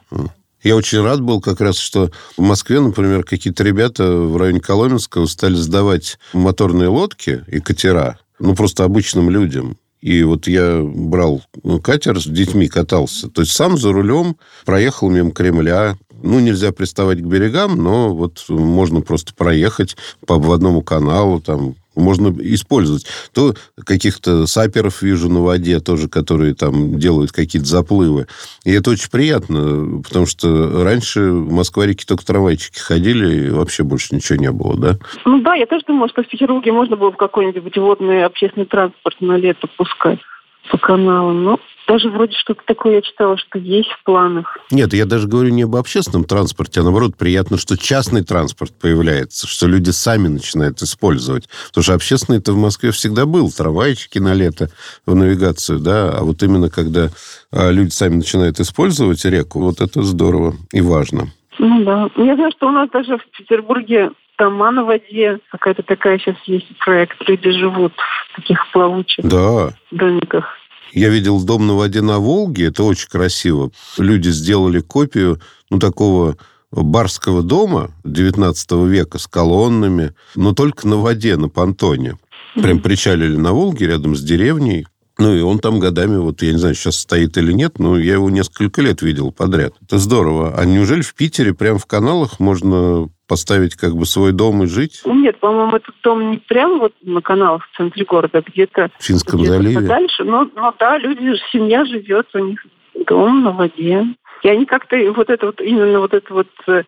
Я 0.63 0.75
очень 0.75 1.03
рад 1.03 1.21
был 1.21 1.41
как 1.41 1.61
раз, 1.61 1.79
что 1.79 2.11
в 2.37 2.43
Москве, 2.43 2.81
например, 2.81 3.23
какие-то 3.23 3.63
ребята 3.63 4.11
в 4.11 4.37
районе 4.37 4.61
Коломенского 4.61 5.27
стали 5.27 5.55
сдавать 5.55 6.19
моторные 6.33 6.89
лодки 6.89 7.45
и 7.47 7.61
катера, 7.61 8.19
ну, 8.41 8.57
просто 8.57 8.85
обычным 8.85 9.31
людям. 9.31 9.77
И 10.01 10.23
вот 10.23 10.47
я 10.47 10.81
брал 10.83 11.43
ну, 11.63 11.81
катер 11.81 12.21
с 12.21 12.25
детьми, 12.25 12.69
катался. 12.69 13.29
То 13.29 13.43
есть 13.43 13.53
сам 13.53 13.77
за 13.77 13.93
рулем 13.93 14.37
проехал 14.65 15.11
мимо 15.11 15.33
Кремля. 15.33 15.99
Ну, 16.23 16.41
нельзя 16.41 16.73
приставать 16.73 17.21
к 17.21 17.27
берегам, 17.27 17.81
но 17.81 18.15
вот 18.15 18.45
можно 18.49 19.01
просто 19.01 19.35
проехать 19.35 19.97
по 20.27 20.37
обводному 20.37 20.83
каналу, 20.83 21.41
там, 21.41 21.77
можно 21.99 22.35
использовать. 22.41 23.07
То 23.33 23.55
каких-то 23.85 24.47
саперов 24.47 25.03
вижу 25.03 25.29
на 25.29 25.41
воде 25.41 25.81
тоже, 25.81 26.09
которые 26.09 26.55
там 26.55 26.99
делают 26.99 27.33
какие-то 27.33 27.69
заплывы. 27.69 28.27
И 28.65 28.73
это 28.73 28.91
очень 28.91 29.11
приятно, 29.11 30.03
потому 30.03 30.27
что 30.27 30.85
раньше 30.85 31.31
в 31.31 31.53
Москва-реке 31.53 32.05
только 32.07 32.25
трамвайчики 32.25 32.79
ходили, 32.79 33.47
и 33.47 33.51
вообще 33.51 33.83
больше 33.83 34.15
ничего 34.15 34.39
не 34.39 34.51
было, 34.51 34.77
да? 34.77 34.99
Ну 35.25 35.41
да, 35.43 35.55
я 35.55 35.67
тоже 35.67 35.85
думаю, 35.87 36.09
что 36.09 36.23
в 36.23 36.29
Петербурге 36.29 36.73
можно 36.73 36.97
было 36.97 37.11
в 37.11 37.17
какой-нибудь 37.17 37.77
водный 37.77 38.25
общественный 38.25 38.67
транспорт 38.67 39.21
на 39.21 39.37
лето 39.37 39.67
пускать 39.77 40.21
по 40.71 40.79
каналам. 40.79 41.45
Но 41.45 41.61
даже 41.89 42.11
вроде 42.11 42.37
что-то 42.37 42.61
такое 42.67 42.97
я 42.97 43.03
читала, 43.03 43.39
что 43.39 43.59
есть 43.59 43.89
в 43.91 44.05
планах. 44.05 44.59
Нет, 44.71 44.93
я 44.93 45.07
даже 45.07 45.27
говорю 45.27 45.51
не 45.51 45.63
об 45.63 45.75
общественном 45.75 46.25
транспорте, 46.25 46.81
а 46.81 46.83
наоборот, 46.83 47.17
приятно, 47.17 47.57
что 47.57 47.79
частный 47.79 48.23
транспорт 48.23 48.73
появляется, 48.79 49.47
что 49.47 49.67
люди 49.67 49.91
сами 49.91 50.29
начинают 50.29 50.83
использовать. 50.83 51.49
Потому 51.69 51.83
что 51.83 51.95
общественный 51.95 52.39
это 52.39 52.53
в 52.53 52.59
Москве 52.59 52.91
всегда 52.91 53.25
был. 53.25 53.51
Трамвайчики 53.51 54.19
на 54.19 54.35
лето 54.35 54.69
в 55.07 55.15
навигацию, 55.15 55.79
да. 55.79 56.11
А 56.11 56.23
вот 56.23 56.43
именно 56.43 56.69
когда 56.69 57.09
а, 57.51 57.71
люди 57.71 57.91
сами 57.91 58.17
начинают 58.17 58.61
использовать 58.61 59.25
реку, 59.25 59.61
вот 59.61 59.81
это 59.81 60.03
здорово 60.03 60.55
и 60.73 60.83
важно. 60.83 61.29
Ну 61.59 61.85
да. 61.85 62.11
Я 62.17 62.35
знаю, 62.37 62.53
что 62.53 62.69
у 62.69 62.71
нас 62.71 62.91
даже 62.91 63.17
в 63.17 63.27
Петербурге 63.37 64.11
дома 64.39 64.71
на 64.71 64.85
воде. 64.85 65.41
Какая-то 65.51 65.83
такая 65.83 66.19
сейчас 66.19 66.37
есть 66.45 66.67
проект. 66.79 67.17
Люди 67.27 67.51
живут 67.51 67.93
в 68.33 68.37
таких 68.37 68.71
плавучих 68.73 69.25
да. 69.25 69.71
домиках. 69.91 70.58
Я 70.93 71.09
видел 71.09 71.43
дом 71.43 71.67
на 71.67 71.75
воде 71.75 72.01
на 72.01 72.19
Волге, 72.19 72.67
это 72.67 72.85
очень 72.85 73.09
красиво. 73.09 73.71
Люди 73.99 74.31
сделали 74.31 74.81
копию, 74.81 75.41
ну, 75.71 75.79
такого 75.79 76.37
барского 76.71 77.43
дома 77.43 77.91
19 78.05 78.73
века 78.87 79.19
с 79.19 79.27
колоннами, 79.27 80.15
но 80.35 80.53
только 80.53 80.87
на 80.87 80.97
воде, 80.97 81.37
на 81.37 81.49
понтоне. 81.49 82.17
Прям 82.55 82.81
причалили 82.81 83.37
на 83.37 83.53
Волге 83.53 83.87
рядом 83.87 84.17
с 84.17 84.23
деревней. 84.23 84.87
Ну, 85.19 85.35
и 85.35 85.41
он 85.41 85.59
там 85.59 85.81
годами, 85.81 86.17
вот 86.17 86.43
я 86.43 86.53
не 86.53 86.59
знаю, 86.59 86.77
сейчас 86.77 86.97
стоит 86.97 87.37
или 87.37 87.53
нет, 87.53 87.81
но 87.81 87.99
я 87.99 88.15
его 88.15 88.31
несколько 88.31 88.83
лет 88.83 89.03
видел 89.03 89.33
подряд. 89.33 89.75
Это 89.83 89.99
здорово. 89.99 90.55
А 90.57 90.65
неужели 90.65 91.03
в 91.03 91.15
Питере 91.15 91.55
прям 91.55 91.79
в 91.79 91.87
каналах 91.87 92.39
можно 92.39 93.09
поставить 93.29 93.77
как 93.77 93.95
бы 93.95 94.07
свой 94.07 94.33
дом 94.33 94.65
и 94.65 94.67
жить? 94.67 95.03
Нет, 95.05 95.39
по-моему, 95.39 95.77
этот 95.77 95.95
дом 96.03 96.33
не 96.33 96.39
прям 96.39 96.81
вот 96.81 96.95
на 97.03 97.21
каналах 97.21 97.69
в 97.71 97.77
центре 97.77 98.05
города, 98.05 98.39
а 98.39 98.43
где-то 98.43 98.91
в 98.99 99.05
Финском 99.05 99.41
где 99.41 99.51
заливе. 99.51 99.81
Дальше, 99.81 100.25
но, 100.25 100.49
но 100.57 100.75
да, 100.79 100.99
люди, 100.99 101.39
семья 101.53 101.85
живет, 101.85 102.27
у 102.35 102.39
них 102.39 102.59
дом 103.07 103.45
на 103.45 103.53
воде. 103.53 104.05
И 104.43 104.49
они 104.49 104.67
как-то 104.67 104.97
вот 105.13 105.31
это 105.31 105.47
вот, 105.47 105.61
именно 105.61 106.01
вот 106.01 106.15
это 106.15 106.33
вот 106.33 106.49
э, 106.69 106.83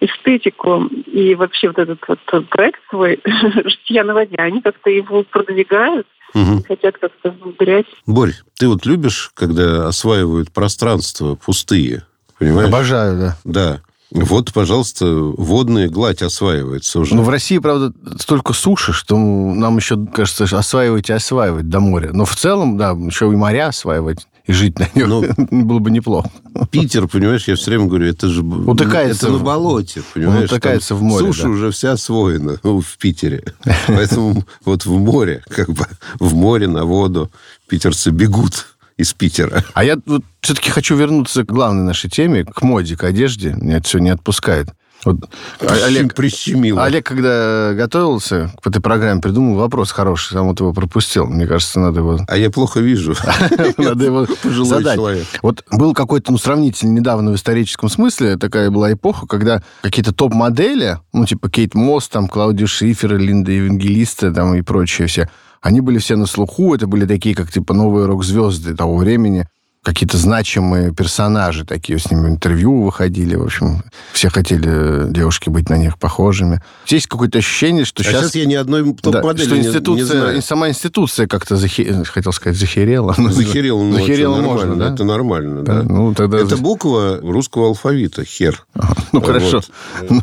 эстетику 0.00 0.84
и 1.06 1.34
вообще 1.34 1.68
вот 1.68 1.78
этот 1.78 2.00
вот 2.06 2.48
проект 2.50 2.80
свой 2.90 3.20
«Жития 3.24 4.04
на 4.04 4.14
воде», 4.14 4.36
они 4.36 4.60
как-то 4.60 4.90
его 4.90 5.22
продвигают, 5.22 6.06
угу. 6.34 6.62
хотят 6.66 6.98
как-то 6.98 7.30
внедрять. 7.30 7.86
Борь, 8.06 8.32
ты 8.58 8.68
вот 8.68 8.84
любишь, 8.86 9.30
когда 9.34 9.88
осваивают 9.88 10.52
пространства 10.52 11.36
пустые? 11.36 12.02
Понимаешь? 12.38 12.68
Обожаю, 12.68 13.18
да. 13.18 13.36
Да. 13.44 13.80
Вот, 14.10 14.52
пожалуйста, 14.52 15.06
водная 15.06 15.88
гладь 15.88 16.22
осваивается 16.22 17.00
уже. 17.00 17.14
Ну, 17.14 17.22
в 17.22 17.28
России, 17.28 17.58
правда, 17.58 17.92
столько 18.18 18.52
суши, 18.52 18.92
что 18.92 19.16
нам 19.16 19.76
еще, 19.76 20.06
кажется, 20.06 20.44
осваивать 20.44 21.10
и 21.10 21.12
осваивать 21.12 21.68
до 21.68 21.80
моря. 21.80 22.10
Но 22.12 22.24
в 22.24 22.36
целом, 22.36 22.76
да, 22.76 22.90
еще 22.90 23.26
и 23.26 23.36
моря 23.36 23.68
осваивать 23.68 24.26
и 24.46 24.52
жить 24.52 24.78
на 24.78 24.88
нем 24.94 25.08
Но 25.08 25.24
ну, 25.50 25.64
было 25.64 25.78
бы 25.80 25.90
неплохо. 25.90 26.30
Питер, 26.70 27.08
понимаешь, 27.08 27.48
я 27.48 27.56
все 27.56 27.70
время 27.70 27.86
говорю, 27.86 28.06
это 28.06 28.28
же 28.28 28.42
утыкается 28.42 29.26
это 29.26 29.36
на 29.36 29.42
болоте, 29.42 30.02
понимаешь? 30.14 30.50
утыкается 30.50 30.94
в 30.94 31.02
море, 31.02 31.26
Суша 31.26 31.42
да. 31.42 31.48
уже 31.48 31.70
вся 31.72 31.92
освоена 31.92 32.58
ну, 32.62 32.80
в 32.80 32.98
Питере. 32.98 33.42
Поэтому 33.88 34.44
вот 34.64 34.86
в 34.86 34.96
море, 34.96 35.42
как 35.48 35.70
бы, 35.70 35.86
в 36.20 36.34
море, 36.34 36.68
на 36.68 36.84
воду 36.84 37.30
питерцы 37.68 38.10
бегут 38.10 38.66
из 38.96 39.12
Питера. 39.12 39.64
А 39.74 39.84
я 39.84 39.98
вот 40.06 40.22
все-таки 40.40 40.70
хочу 40.70 40.96
вернуться 40.96 41.44
к 41.44 41.46
главной 41.46 41.84
нашей 41.84 42.10
теме, 42.10 42.44
к 42.44 42.62
моде, 42.62 42.96
к 42.96 43.04
одежде. 43.04 43.54
Меня 43.60 43.78
это 43.78 43.86
все 43.86 43.98
не 43.98 44.10
отпускает. 44.10 44.68
Вот 45.04 45.16
Олег, 45.60 46.14
прищемило. 46.14 46.84
Олег, 46.84 47.06
когда 47.06 47.74
готовился 47.74 48.52
к 48.60 48.66
этой 48.66 48.80
программе, 48.80 49.20
придумал 49.20 49.56
вопрос 49.56 49.92
хороший, 49.92 50.32
сам 50.32 50.48
вот 50.48 50.60
его 50.60 50.72
пропустил. 50.72 51.26
Мне 51.26 51.46
кажется, 51.46 51.78
надо 51.78 52.00
его... 52.00 52.18
А 52.26 52.36
я 52.36 52.50
плохо 52.50 52.80
вижу. 52.80 53.14
Надо 53.78 54.04
его 54.04 54.26
задать. 54.64 54.98
Вот 55.42 55.64
был 55.70 55.94
какой-то, 55.94 56.32
ну, 56.32 56.38
сравнительно 56.38 56.92
недавно 56.92 57.32
в 57.32 57.36
историческом 57.36 57.88
смысле, 57.88 58.36
такая 58.36 58.70
была 58.70 58.92
эпоха, 58.92 59.26
когда 59.26 59.62
какие-то 59.82 60.12
топ-модели, 60.12 60.98
ну, 61.12 61.24
типа 61.26 61.50
Кейт 61.50 61.74
Мосс, 61.74 62.08
там, 62.08 62.28
Клаудио 62.28 62.66
Шифер, 62.66 63.16
Линда 63.16 63.52
Евангелиста, 63.52 64.32
там, 64.32 64.54
и 64.54 64.62
прочие 64.62 65.06
все, 65.06 65.28
они 65.60 65.80
были 65.80 65.98
все 65.98 66.16
на 66.16 66.26
слуху, 66.26 66.74
это 66.74 66.86
были 66.86 67.06
такие, 67.06 67.34
как 67.34 67.50
типа 67.50 67.74
новые 67.74 68.06
рок-звезды 68.06 68.74
того 68.74 68.96
времени, 68.96 69.48
какие-то 69.86 70.18
значимые 70.18 70.92
персонажи 70.92 71.64
такие, 71.64 72.00
с 72.00 72.10
ними 72.10 72.28
интервью 72.28 72.82
выходили, 72.82 73.36
в 73.36 73.44
общем, 73.44 73.84
все 74.12 74.30
хотели 74.30 75.06
э, 75.06 75.12
девушки 75.12 75.48
быть 75.48 75.70
на 75.70 75.76
них 75.76 75.96
похожими. 75.96 76.60
Есть 76.88 77.06
какое-то 77.06 77.38
ощущение, 77.38 77.84
что 77.84 78.02
а 78.02 78.04
сейчас... 78.04 78.22
сейчас 78.22 78.34
я 78.34 78.46
ни 78.46 78.54
одной 78.54 78.94
топ-модели 78.94 79.48
да, 79.48 79.54
что 79.54 79.58
институция, 79.64 79.94
не, 79.94 80.00
не 80.00 80.04
знаю. 80.04 80.42
сама 80.42 80.68
институция 80.70 81.28
как-то, 81.28 81.54
захе... 81.54 82.02
хотел 82.02 82.32
сказать, 82.32 82.58
захерела. 82.58 83.14
Захерела, 83.16 83.80
ну, 83.80 83.92
захерела 83.92 84.40
можно, 84.40 84.74
да? 84.74 84.92
Это 84.92 85.04
нормально, 85.04 85.62
да. 85.62 85.82
да. 85.82 85.88
Ну, 85.88 86.14
тогда... 86.14 86.38
Это 86.38 86.56
буква 86.56 87.20
русского 87.22 87.68
алфавита, 87.68 88.24
хер. 88.24 88.66
Ну, 89.12 89.20
хорошо. 89.20 89.62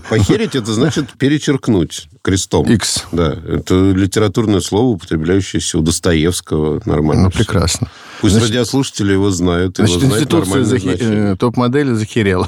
Похерить 0.09 0.55
это 0.55 0.73
значит 0.73 1.13
перечеркнуть 1.13 2.09
крестом. 2.21 2.65
X. 2.65 3.05
Да, 3.13 3.31
это 3.31 3.75
литературное 3.91 4.59
слово, 4.59 4.95
употребляющееся 4.95 5.77
у 5.77 5.81
Достоевского. 5.81 6.81
Нормально. 6.85 7.23
Ну, 7.23 7.31
прекрасно. 7.31 7.87
Пусть 8.23 8.35
значит, 8.35 8.51
радиослушатели 8.51 9.11
его 9.11 9.29
знают. 9.31 9.75
Значит, 9.75 10.01
его 10.01 10.15
институция 10.15 10.63
захи... 10.63 10.89
Э, 10.97 11.35
топ-модели 11.37 11.91
захерела. 11.91 12.47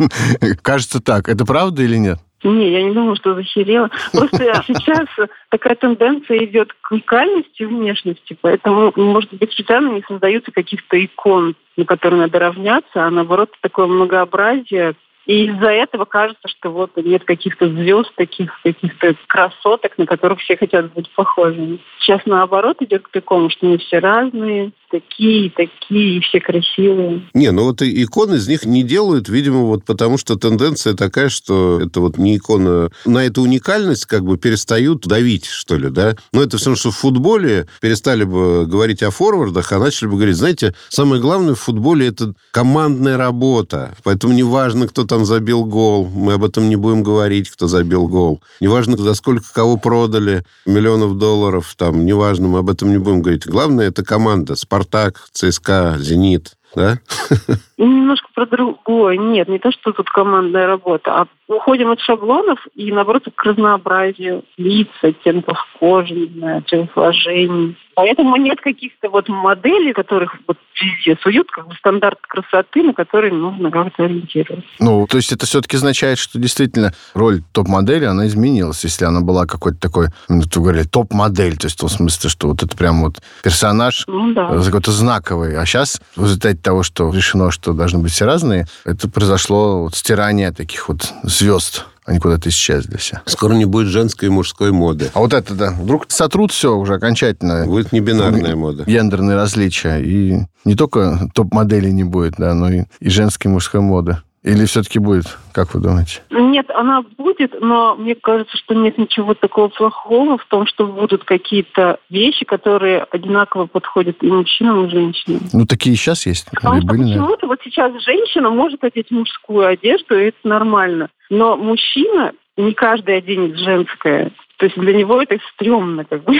Кажется 0.62 1.02
так. 1.02 1.28
Это 1.28 1.44
правда 1.44 1.82
или 1.82 1.98
нет? 1.98 2.18
Не, 2.42 2.72
я 2.72 2.82
не 2.82 2.92
думаю, 2.92 3.14
что 3.16 3.34
захерела. 3.34 3.90
Просто 4.14 4.38
сейчас 4.66 5.06
такая 5.50 5.74
тенденция 5.74 6.46
идет 6.46 6.72
к 6.80 6.92
уникальности 6.92 7.62
внешности, 7.64 8.38
поэтому, 8.40 8.90
может 8.96 9.34
быть, 9.34 9.52
специально 9.52 9.92
не 9.92 10.02
создаются 10.08 10.50
каких-то 10.50 11.04
икон, 11.04 11.56
на 11.76 11.84
которые 11.84 12.20
надо 12.20 12.38
равняться, 12.38 13.06
а 13.06 13.10
наоборот 13.10 13.50
такое 13.60 13.88
многообразие, 13.88 14.94
и 15.26 15.46
из-за 15.46 15.68
этого 15.68 16.04
кажется, 16.04 16.48
что 16.48 16.70
вот 16.70 16.96
нет 16.96 17.24
каких-то 17.24 17.68
звезд, 17.68 18.12
таких 18.16 18.50
каких-то 18.62 19.14
красоток, 19.28 19.96
на 19.96 20.06
которых 20.06 20.40
все 20.40 20.56
хотят 20.56 20.92
быть 20.92 21.08
похожими. 21.10 21.78
Сейчас 22.00 22.22
наоборот 22.26 22.78
идет 22.80 23.02
к 23.02 23.10
такому, 23.10 23.48
что 23.50 23.66
мы 23.66 23.78
все 23.78 24.00
разные, 24.00 24.72
такие, 24.92 25.50
такие, 25.50 26.18
и 26.18 26.20
все 26.20 26.40
красивые. 26.40 27.28
Не, 27.34 27.50
ну 27.50 27.64
вот 27.64 27.82
иконы 27.82 28.36
из 28.36 28.46
них 28.46 28.64
не 28.64 28.82
делают, 28.82 29.28
видимо, 29.28 29.62
вот 29.62 29.84
потому 29.84 30.18
что 30.18 30.36
тенденция 30.36 30.94
такая, 30.94 31.30
что 31.30 31.80
это 31.80 32.00
вот 32.00 32.18
не 32.18 32.36
икона. 32.36 32.90
На 33.06 33.24
эту 33.24 33.42
уникальность 33.42 34.04
как 34.04 34.24
бы 34.24 34.36
перестают 34.36 35.06
давить, 35.06 35.46
что 35.46 35.76
ли, 35.76 35.88
да? 35.88 36.16
Но 36.32 36.42
это 36.42 36.58
все 36.58 36.66
равно, 36.66 36.76
что 36.78 36.90
в 36.90 36.96
футболе 36.96 37.66
перестали 37.80 38.24
бы 38.24 38.66
говорить 38.66 39.02
о 39.02 39.10
форвардах, 39.10 39.72
а 39.72 39.78
начали 39.78 40.08
бы 40.08 40.16
говорить, 40.16 40.36
знаете, 40.36 40.74
самое 40.90 41.20
главное 41.20 41.54
в 41.54 41.60
футболе 41.60 42.08
это 42.08 42.34
командная 42.50 43.16
работа. 43.16 43.96
Поэтому 44.04 44.34
неважно, 44.34 44.86
кто 44.86 45.04
там 45.04 45.24
забил 45.24 45.64
гол, 45.64 46.08
мы 46.14 46.34
об 46.34 46.44
этом 46.44 46.68
не 46.68 46.76
будем 46.76 47.02
говорить, 47.02 47.48
кто 47.48 47.66
забил 47.66 48.06
гол. 48.08 48.42
Неважно, 48.60 48.96
за 48.96 49.14
сколько 49.14 49.44
кого 49.52 49.78
продали, 49.78 50.44
миллионов 50.66 51.16
долларов, 51.16 51.74
там, 51.78 52.04
неважно, 52.04 52.48
мы 52.48 52.58
об 52.58 52.68
этом 52.68 52.90
не 52.90 52.98
будем 52.98 53.22
говорить. 53.22 53.46
Главное, 53.46 53.88
это 53.88 54.04
команда, 54.04 54.54
Спартак, 54.82 55.28
ЦСКА, 55.32 55.94
Зенит, 55.98 56.56
да? 56.74 56.96
Немножко 57.78 58.28
про 58.34 58.46
другое. 58.46 59.16
Нет, 59.16 59.48
не 59.48 59.58
то, 59.58 59.70
что 59.70 59.92
тут 59.92 60.10
командная 60.10 60.66
работа, 60.66 61.14
а 61.14 61.26
уходим 61.46 61.90
от 61.90 62.00
шаблонов 62.00 62.58
и, 62.74 62.90
наоборот, 62.90 63.24
к 63.34 63.44
разнообразию 63.44 64.44
лиц, 64.56 64.88
оттенков 65.00 65.58
кожи, 65.78 66.14
не 66.14 66.26
знаю, 66.38 66.62
телосложений. 66.62 67.76
Поэтому 67.94 68.36
нет 68.36 68.60
каких-то 68.60 69.08
вот 69.10 69.28
моделей, 69.28 69.92
которых 69.92 70.36
вот 70.46 70.56
везде 70.80 71.18
суют, 71.22 71.50
как 71.50 71.68
бы 71.68 71.74
стандарт 71.74 72.18
красоты, 72.22 72.82
на 72.82 72.94
который 72.94 73.30
нужно 73.30 73.70
как-то 73.70 74.04
ориентироваться. 74.04 74.68
Ну, 74.78 75.06
то 75.06 75.16
есть 75.16 75.32
это 75.32 75.46
все-таки 75.46 75.76
означает, 75.76 76.18
что 76.18 76.38
действительно 76.38 76.92
роль 77.14 77.42
топ-модели, 77.52 78.04
она 78.04 78.26
изменилась, 78.26 78.84
если 78.84 79.04
она 79.04 79.20
была 79.20 79.46
какой-то 79.46 79.78
такой, 79.78 80.08
ну, 80.28 80.42
ты 80.42 80.60
говорили, 80.60 80.84
топ-модель, 80.84 81.56
то 81.56 81.66
есть 81.66 81.76
в 81.76 81.80
том 81.80 81.88
смысле, 81.88 82.30
что 82.30 82.48
вот 82.48 82.62
это 82.62 82.76
прям 82.76 83.02
вот 83.02 83.20
персонаж 83.42 84.04
ну, 84.06 84.32
да. 84.32 84.48
какой-то 84.48 84.90
знаковый. 84.90 85.56
А 85.56 85.66
сейчас 85.66 86.00
в 86.16 86.24
результате 86.24 86.58
того, 86.58 86.82
что 86.82 87.12
решено, 87.12 87.50
что 87.50 87.72
должны 87.72 88.00
быть 88.00 88.12
все 88.12 88.24
разные, 88.24 88.66
это 88.84 89.08
произошло 89.08 89.82
вот 89.82 89.94
стирание 89.94 90.52
таких 90.52 90.88
вот 90.88 91.12
звезд 91.22 91.86
они 92.04 92.18
куда-то 92.18 92.48
исчезли 92.48 92.96
все. 92.96 93.20
Скоро 93.26 93.54
не 93.54 93.64
будет 93.64 93.88
женской 93.88 94.28
и 94.28 94.30
мужской 94.30 94.72
моды. 94.72 95.10
А 95.14 95.20
вот 95.20 95.32
это, 95.32 95.54
да. 95.54 95.70
Вдруг 95.70 96.06
сотрут 96.08 96.50
все 96.50 96.76
уже 96.76 96.94
окончательно. 96.94 97.64
Будет 97.64 97.92
не 97.92 98.00
бинарная 98.00 98.56
мода. 98.56 98.84
Гендерные 98.84 99.36
различия. 99.36 99.98
И 99.98 100.40
не 100.64 100.74
только 100.74 101.28
топ-модели 101.34 101.90
не 101.90 102.04
будет, 102.04 102.34
да, 102.38 102.54
но 102.54 102.70
и, 102.70 102.84
и 103.00 103.08
женской 103.08 103.50
и 103.50 103.54
мужской 103.54 103.80
моды. 103.80 104.18
Или 104.42 104.64
все-таки 104.64 104.98
будет? 104.98 105.38
Как 105.52 105.72
вы 105.72 105.80
думаете? 105.80 106.20
Нет, 106.30 106.68
она 106.70 107.02
будет, 107.16 107.54
но 107.60 107.94
мне 107.94 108.16
кажется, 108.16 108.56
что 108.56 108.74
нет 108.74 108.98
ничего 108.98 109.34
такого 109.34 109.68
плохого 109.68 110.36
в 110.36 110.44
том, 110.46 110.66
что 110.66 110.86
будут 110.86 111.24
какие-то 111.24 112.00
вещи, 112.10 112.44
которые 112.44 113.04
одинаково 113.04 113.66
подходят 113.66 114.16
и 114.20 114.26
мужчинам, 114.26 114.86
и 114.86 114.90
женщинам. 114.90 115.42
Ну, 115.52 115.64
такие 115.64 115.94
сейчас 115.94 116.26
есть. 116.26 116.48
Потому 116.50 116.80
что 116.80 116.88
почему-то 116.88 117.46
вот 117.46 117.60
сейчас 117.62 117.92
женщина 118.02 118.50
может 118.50 118.82
одеть 118.82 119.12
мужскую 119.12 119.66
одежду, 119.66 120.18
и 120.18 120.24
это 120.24 120.38
нормально. 120.42 121.08
Но 121.30 121.56
мужчина 121.56 122.32
не 122.56 122.72
каждый 122.72 123.18
оденет 123.18 123.56
женское. 123.58 124.32
То 124.62 124.66
есть 124.66 124.78
для 124.78 124.92
него 124.92 125.20
это 125.20 125.36
стрёмно 125.54 126.04
как 126.04 126.22
бы. 126.22 126.36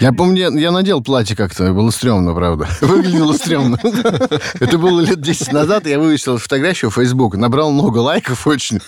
Я 0.00 0.12
помню, 0.12 0.50
я 0.58 0.72
надел 0.72 1.04
платье 1.04 1.36
как-то, 1.36 1.72
было 1.72 1.90
стрёмно, 1.90 2.34
правда. 2.34 2.66
Выглядело 2.80 3.32
стрёмно. 3.32 3.78
Это 4.60 4.76
было 4.76 5.00
лет 5.00 5.20
10 5.20 5.52
назад, 5.52 5.86
я 5.86 6.00
вывесил 6.00 6.38
фотографию 6.38 6.90
в 6.90 6.94
Facebook, 6.94 7.36
набрал 7.36 7.70
много 7.70 7.98
лайков 7.98 8.44
очень, 8.48 8.80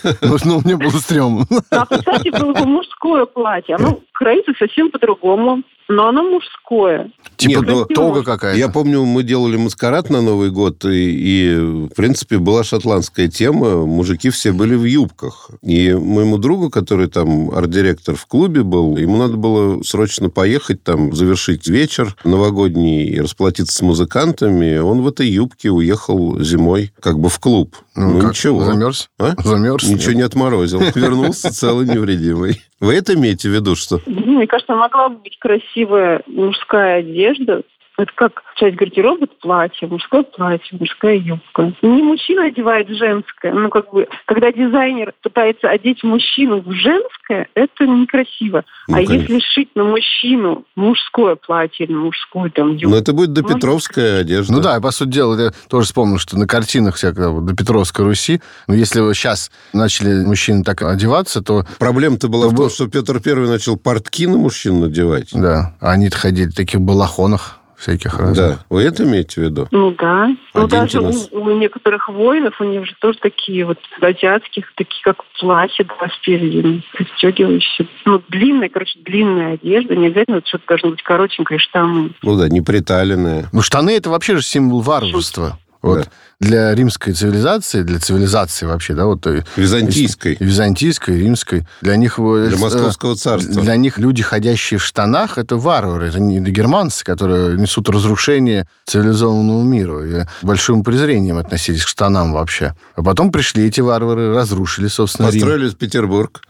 но 0.43 0.59
мне 0.59 0.75
было 0.75 0.99
стрёмно. 0.99 1.45
А, 1.71 1.85
кстати, 1.85 2.29
было 2.37 2.51
бы 2.51 2.65
мужское 2.65 3.25
платье. 3.25 3.75
Оно 3.75 4.01
кроится 4.11 4.51
совсем 4.59 4.91
по-другому 4.91 5.63
но 5.89 6.07
оно 6.07 6.23
мужское. 6.23 7.11
Типа 7.37 7.59
Нет, 7.59 7.67
ну, 7.67 7.85
тога 7.85 8.23
какая-то. 8.23 8.57
Я 8.57 8.69
помню, 8.69 9.03
мы 9.05 9.23
делали 9.23 9.57
маскарад 9.57 10.09
на 10.09 10.21
Новый 10.21 10.49
год, 10.49 10.85
и, 10.85 10.89
и, 10.89 11.55
в 11.55 11.89
принципе, 11.95 12.37
была 12.37 12.63
шотландская 12.63 13.27
тема. 13.27 13.85
Мужики 13.85 14.29
все 14.29 14.51
были 14.51 14.75
в 14.75 14.85
юбках. 14.85 15.49
И 15.61 15.93
моему 15.93 16.37
другу, 16.37 16.69
который 16.69 17.07
там 17.07 17.51
арт-директор 17.51 18.15
в 18.15 18.25
клубе 18.25 18.63
был, 18.63 18.97
ему 18.97 19.17
надо 19.17 19.37
было 19.37 19.81
срочно 19.83 20.29
поехать 20.29 20.83
там, 20.83 21.13
завершить 21.13 21.67
вечер 21.67 22.15
новогодний 22.23 23.05
и 23.05 23.19
расплатиться 23.19 23.75
с 23.75 23.81
музыкантами. 23.81 24.77
Он 24.77 25.01
в 25.01 25.07
этой 25.07 25.27
юбке 25.27 25.69
уехал 25.69 26.39
зимой 26.39 26.91
как 26.99 27.19
бы 27.19 27.29
в 27.29 27.39
клуб. 27.39 27.75
Ну, 27.95 28.21
ну 28.21 28.29
ничего. 28.29 28.63
Замерз? 28.63 29.09
А? 29.19 29.33
Замерз? 29.43 29.87
Ничего 29.87 30.11
нет? 30.11 30.17
не 30.17 30.21
отморозил. 30.23 30.79
Вернулся 30.95 31.53
целый 31.53 31.87
невредимый. 31.87 32.61
Вы 32.79 32.95
это 32.95 33.13
имеете 33.13 33.49
в 33.49 33.53
виду, 33.53 33.75
что? 33.75 34.01
Мне 34.05 34.47
кажется, 34.47 34.75
могла 34.75 35.09
бы 35.09 35.17
быть 35.19 35.37
красивая 35.39 36.23
мужская 36.27 36.99
одежда, 36.99 37.61
это 37.97 38.11
как 38.15 38.41
часть 38.55 38.75
гардероба, 38.75 39.25
это 39.25 39.35
платье, 39.39 39.87
мужское 39.87 40.23
платье, 40.23 40.77
мужская 40.79 41.15
юбка. 41.15 41.73
Не 41.81 42.01
мужчина 42.01 42.45
одевает 42.45 42.89
женское. 42.89 43.53
Ну, 43.53 43.69
как 43.69 43.91
бы, 43.91 44.07
когда 44.25 44.51
дизайнер 44.51 45.13
пытается 45.21 45.69
одеть 45.69 46.03
мужчину 46.03 46.61
в 46.61 46.71
женское, 46.71 47.47
это 47.53 47.85
некрасиво. 47.85 48.63
Ну, 48.87 48.95
а 48.95 48.97
конечно. 48.97 49.13
если 49.13 49.39
шить 49.39 49.69
на 49.75 49.83
мужчину 49.83 50.65
мужское 50.75 51.35
платье 51.35 51.85
или 51.85 51.93
мужскую 51.93 52.49
там 52.51 52.71
юбку... 52.71 52.89
Ну, 52.89 52.95
это 52.95 53.13
будет 53.13 53.33
допетровская 53.33 54.21
одежда. 54.21 54.53
Ну 54.53 54.61
да, 54.61 54.79
по 54.81 54.91
сути 54.91 55.09
дела, 55.09 55.39
я 55.39 55.51
тоже 55.69 55.87
вспомнил, 55.87 56.17
что 56.17 56.37
на 56.37 56.47
картинах 56.47 56.95
всякого 56.95 57.39
вот, 57.39 57.45
допетровской 57.45 58.05
Руси, 58.05 58.41
но 58.67 58.73
если 58.73 59.01
вы 59.01 59.13
сейчас 59.13 59.51
начали 59.71 60.25
мужчины 60.25 60.63
так 60.63 60.81
одеваться, 60.81 61.43
то... 61.43 61.65
Проблема-то 61.77 62.27
была 62.27 62.45
то 62.45 62.49
в 62.49 62.55
том, 62.55 62.69
что 62.69 62.87
Петр 62.87 63.19
Первый 63.19 63.49
начал 63.49 63.77
портки 63.77 64.25
на 64.25 64.37
мужчин 64.37 64.79
надевать. 64.79 65.29
Да, 65.31 65.75
а 65.79 65.91
они 65.91 66.09
ходили 66.09 66.49
в 66.49 66.55
таких 66.55 66.81
балахонах 66.81 67.59
всяких 67.83 68.17
разных. 68.17 68.37
Да, 68.37 68.65
вы 68.69 68.83
это 68.83 69.03
имеете 69.03 69.41
в 69.41 69.43
виду? 69.43 69.67
Ну 69.71 69.91
да. 69.91 70.29
Ну 70.53 70.67
даже 70.67 71.01
у, 71.01 71.13
у 71.31 71.51
некоторых 71.51 72.07
воинов, 72.09 72.59
у 72.59 72.63
них 72.63 72.85
же 72.85 72.95
тоже 72.99 73.19
такие 73.19 73.65
вот 73.65 73.77
азиатских, 73.99 74.73
такие 74.75 75.03
как 75.03 75.17
платья, 75.39 75.85
да, 75.85 76.07
спереди, 76.19 76.81
пристегивающие. 76.93 77.87
Ну, 78.05 78.21
длинная, 78.29 78.69
короче, 78.69 78.99
длинная 78.99 79.53
одежда. 79.53 79.95
Не 79.95 80.07
обязательно 80.07 80.41
что-то 80.45 80.63
должно 80.67 80.91
быть 80.91 81.03
коротенькое, 81.03 81.59
штаны. 81.59 82.11
Ну 82.21 82.37
да, 82.37 82.49
не 82.49 82.61
приталенные. 82.61 83.49
Ну, 83.51 83.61
штаны 83.61 83.97
это 83.97 84.09
вообще 84.09 84.37
же 84.37 84.43
символ 84.43 84.81
варварства. 84.81 85.59
Вот. 85.83 85.99
Да 85.99 86.05
для 86.43 86.75
римской 86.75 87.13
цивилизации, 87.13 87.83
для 87.83 87.99
цивилизации 87.99 88.65
вообще, 88.65 88.93
да, 88.93 89.05
вот... 89.05 89.25
Э, 89.27 89.43
византийской. 89.55 90.37
Византийской, 90.39 91.17
римской. 91.19 91.65
Для 91.81 91.95
них... 91.95 92.19
Э, 92.19 92.47
для 92.49 92.57
московского 92.57 93.15
царства. 93.15 93.61
Для 93.61 93.75
них 93.77 93.97
люди, 93.97 94.21
ходящие 94.21 94.77
в 94.77 94.83
штанах, 94.83 95.37
это 95.37 95.55
варвары, 95.55 96.07
это 96.07 96.19
не 96.19 96.39
германцы, 96.39 97.03
которые 97.03 97.57
несут 97.57 97.89
разрушение 97.89 98.67
цивилизованному 98.85 99.63
миру. 99.63 100.05
И 100.05 100.25
большим 100.41 100.83
презрением 100.83 101.37
относились 101.37 101.85
к 101.85 101.87
штанам 101.87 102.33
вообще. 102.33 102.75
А 102.95 103.03
потом 103.03 103.31
пришли 103.31 103.65
эти 103.65 103.81
варвары, 103.81 104.33
разрушили, 104.33 104.87
собственно, 104.87 105.29
Построили 105.29 105.67
Рим. 105.67 105.73
Петербург. 105.73 106.41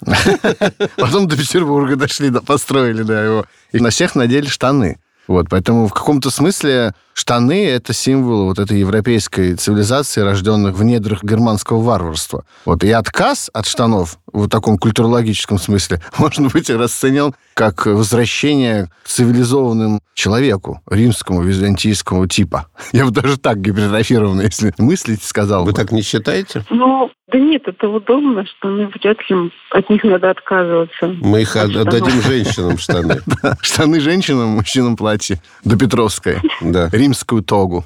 Потом 0.97 1.27
до 1.27 1.37
Петербурга 1.37 1.95
дошли, 1.95 2.31
построили, 2.31 3.03
да, 3.03 3.23
его. 3.23 3.45
И 3.71 3.79
на 3.79 3.89
всех 3.89 4.15
надели 4.15 4.47
штаны. 4.47 4.97
Вот, 5.27 5.47
поэтому 5.49 5.87
в 5.87 5.93
каком-то 5.93 6.29
смысле 6.29 6.93
штаны— 7.13 7.65
это 7.67 7.93
символ 7.93 8.45
вот 8.45 8.59
этой 8.59 8.79
европейской 8.79 9.55
цивилизации, 9.55 10.21
рожденных 10.21 10.75
в 10.75 10.83
недрах 10.83 11.23
германского 11.23 11.81
варварства. 11.81 12.45
Вот, 12.65 12.83
и 12.83 12.91
отказ 12.91 13.49
от 13.53 13.65
штанов 13.65 14.17
в 14.31 14.47
таком 14.49 14.77
культурологическом 14.77 15.59
смысле 15.59 16.01
может 16.17 16.51
быть 16.51 16.69
расценен 16.69 17.33
как 17.53 17.85
возвращение 17.85 18.89
к 19.03 19.07
цивилизованному 19.07 19.99
человеку, 20.15 20.81
римскому, 20.89 21.41
византийскому 21.41 22.27
типа. 22.27 22.67
Я 22.93 23.05
бы 23.05 23.11
даже 23.11 23.37
так 23.37 23.61
гипертрофированно, 23.61 24.41
если 24.41 24.73
мыслить, 24.77 25.23
сказал 25.23 25.65
Вы 25.65 25.71
бы. 25.71 25.77
так 25.77 25.91
не 25.91 26.01
считаете? 26.01 26.63
Ну, 26.69 27.09
да 27.31 27.39
нет, 27.39 27.63
это 27.67 27.87
удобно, 27.87 28.45
штаны 28.45 28.87
вряд 28.87 29.17
ли 29.29 29.51
от 29.71 29.89
них 29.89 30.03
надо 30.03 30.29
отказываться. 30.31 31.07
Мы 31.21 31.41
их 31.41 31.55
от 31.55 31.75
отдадим 31.75 32.21
женщинам 32.21 32.77
штаны. 32.77 33.21
Штаны 33.61 33.99
женщинам, 33.99 34.49
мужчинам 34.49 34.95
платье. 34.95 35.39
До 35.63 35.77
Петровской. 35.77 36.37
Да. 36.61 36.89
Римскую 37.03 37.43
тогу. 37.43 37.83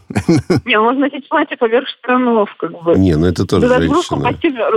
Не, 0.65 0.79
можно 0.79 1.01
носить 1.01 1.27
платье 1.27 1.57
поверх 1.57 1.87
штанов, 1.87 2.53
как 2.57 2.71
бы. 2.83 2.95
Не, 2.95 3.15
ну 3.15 3.25
это 3.25 3.45
тоже 3.45 3.67
женщина. 3.67 4.33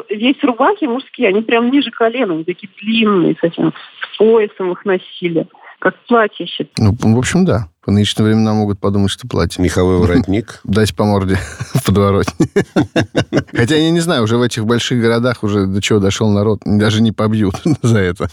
Есть 0.08 0.42
рубахи 0.44 0.84
мужские, 0.84 1.28
они 1.28 1.42
прям 1.42 1.70
ниже 1.70 1.90
колена, 1.90 2.34
они 2.34 2.44
такие 2.44 2.70
длинные 2.80 3.36
совсем. 3.40 3.72
С 4.14 4.18
поясом 4.18 4.72
их 4.72 4.84
носили. 4.84 5.46
Как 5.78 5.96
платье 6.06 6.46
Ну, 6.78 6.94
в 6.98 7.18
общем, 7.18 7.44
да. 7.44 7.68
По 7.82 7.90
нынешним 7.90 8.26
временам 8.26 8.56
могут 8.56 8.78
подумать, 8.78 9.10
что 9.10 9.26
платье. 9.26 9.62
Меховой 9.62 9.98
воротник. 10.00 10.60
Дать 10.64 10.94
по 10.94 11.04
морде 11.04 11.38
в 11.74 11.84
подворотне. 11.84 12.48
Хотя 13.52 13.76
я 13.76 13.90
не 13.90 14.00
знаю, 14.00 14.24
уже 14.24 14.36
в 14.36 14.42
этих 14.42 14.66
больших 14.66 15.00
городах 15.00 15.42
уже 15.42 15.66
до 15.66 15.80
чего 15.80 15.98
дошел 15.98 16.28
народ. 16.30 16.60
Даже 16.64 17.00
не 17.00 17.12
побьют 17.12 17.54
за 17.82 17.98
это. 17.98 18.28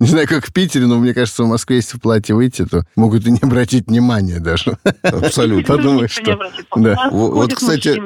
Не 0.00 0.06
знаю, 0.06 0.26
как 0.26 0.46
в 0.46 0.52
Питере, 0.52 0.86
но 0.86 0.98
мне 0.98 1.14
кажется, 1.14 1.44
в 1.44 1.46
Москве, 1.46 1.76
если 1.76 1.96
в 1.96 2.00
платье 2.00 2.34
выйти, 2.34 2.66
то 2.66 2.84
могут 2.96 3.26
и 3.26 3.30
не 3.30 3.38
обратить 3.40 3.86
внимания 3.86 4.40
даже. 4.40 4.76
Абсолютно. 5.02 5.76
Подумаешь, 5.76 6.12
что... 6.12 6.38
Да. 6.76 7.08
Вот, 7.10 7.54
кстати, 7.54 8.00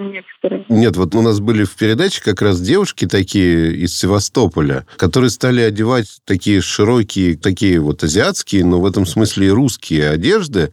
нет, 0.68 0.96
вот 0.96 1.14
у 1.14 1.22
нас 1.22 1.40
были 1.40 1.64
в 1.64 1.74
передаче 1.74 2.22
как 2.22 2.42
раз 2.42 2.60
девушки 2.60 3.06
такие 3.06 3.74
из 3.76 3.96
Севастополя, 3.96 4.86
которые 4.96 5.30
стали 5.30 5.60
одевать 5.60 6.18
такие 6.24 6.60
широкие, 6.60 7.36
такие 7.36 7.80
вот 7.80 8.02
азиатские, 8.04 8.64
но 8.64 8.80
в 8.80 8.86
этом 8.86 9.06
смысле 9.06 9.48
и 9.48 9.50
русские 9.50 10.10
одежды, 10.10 10.72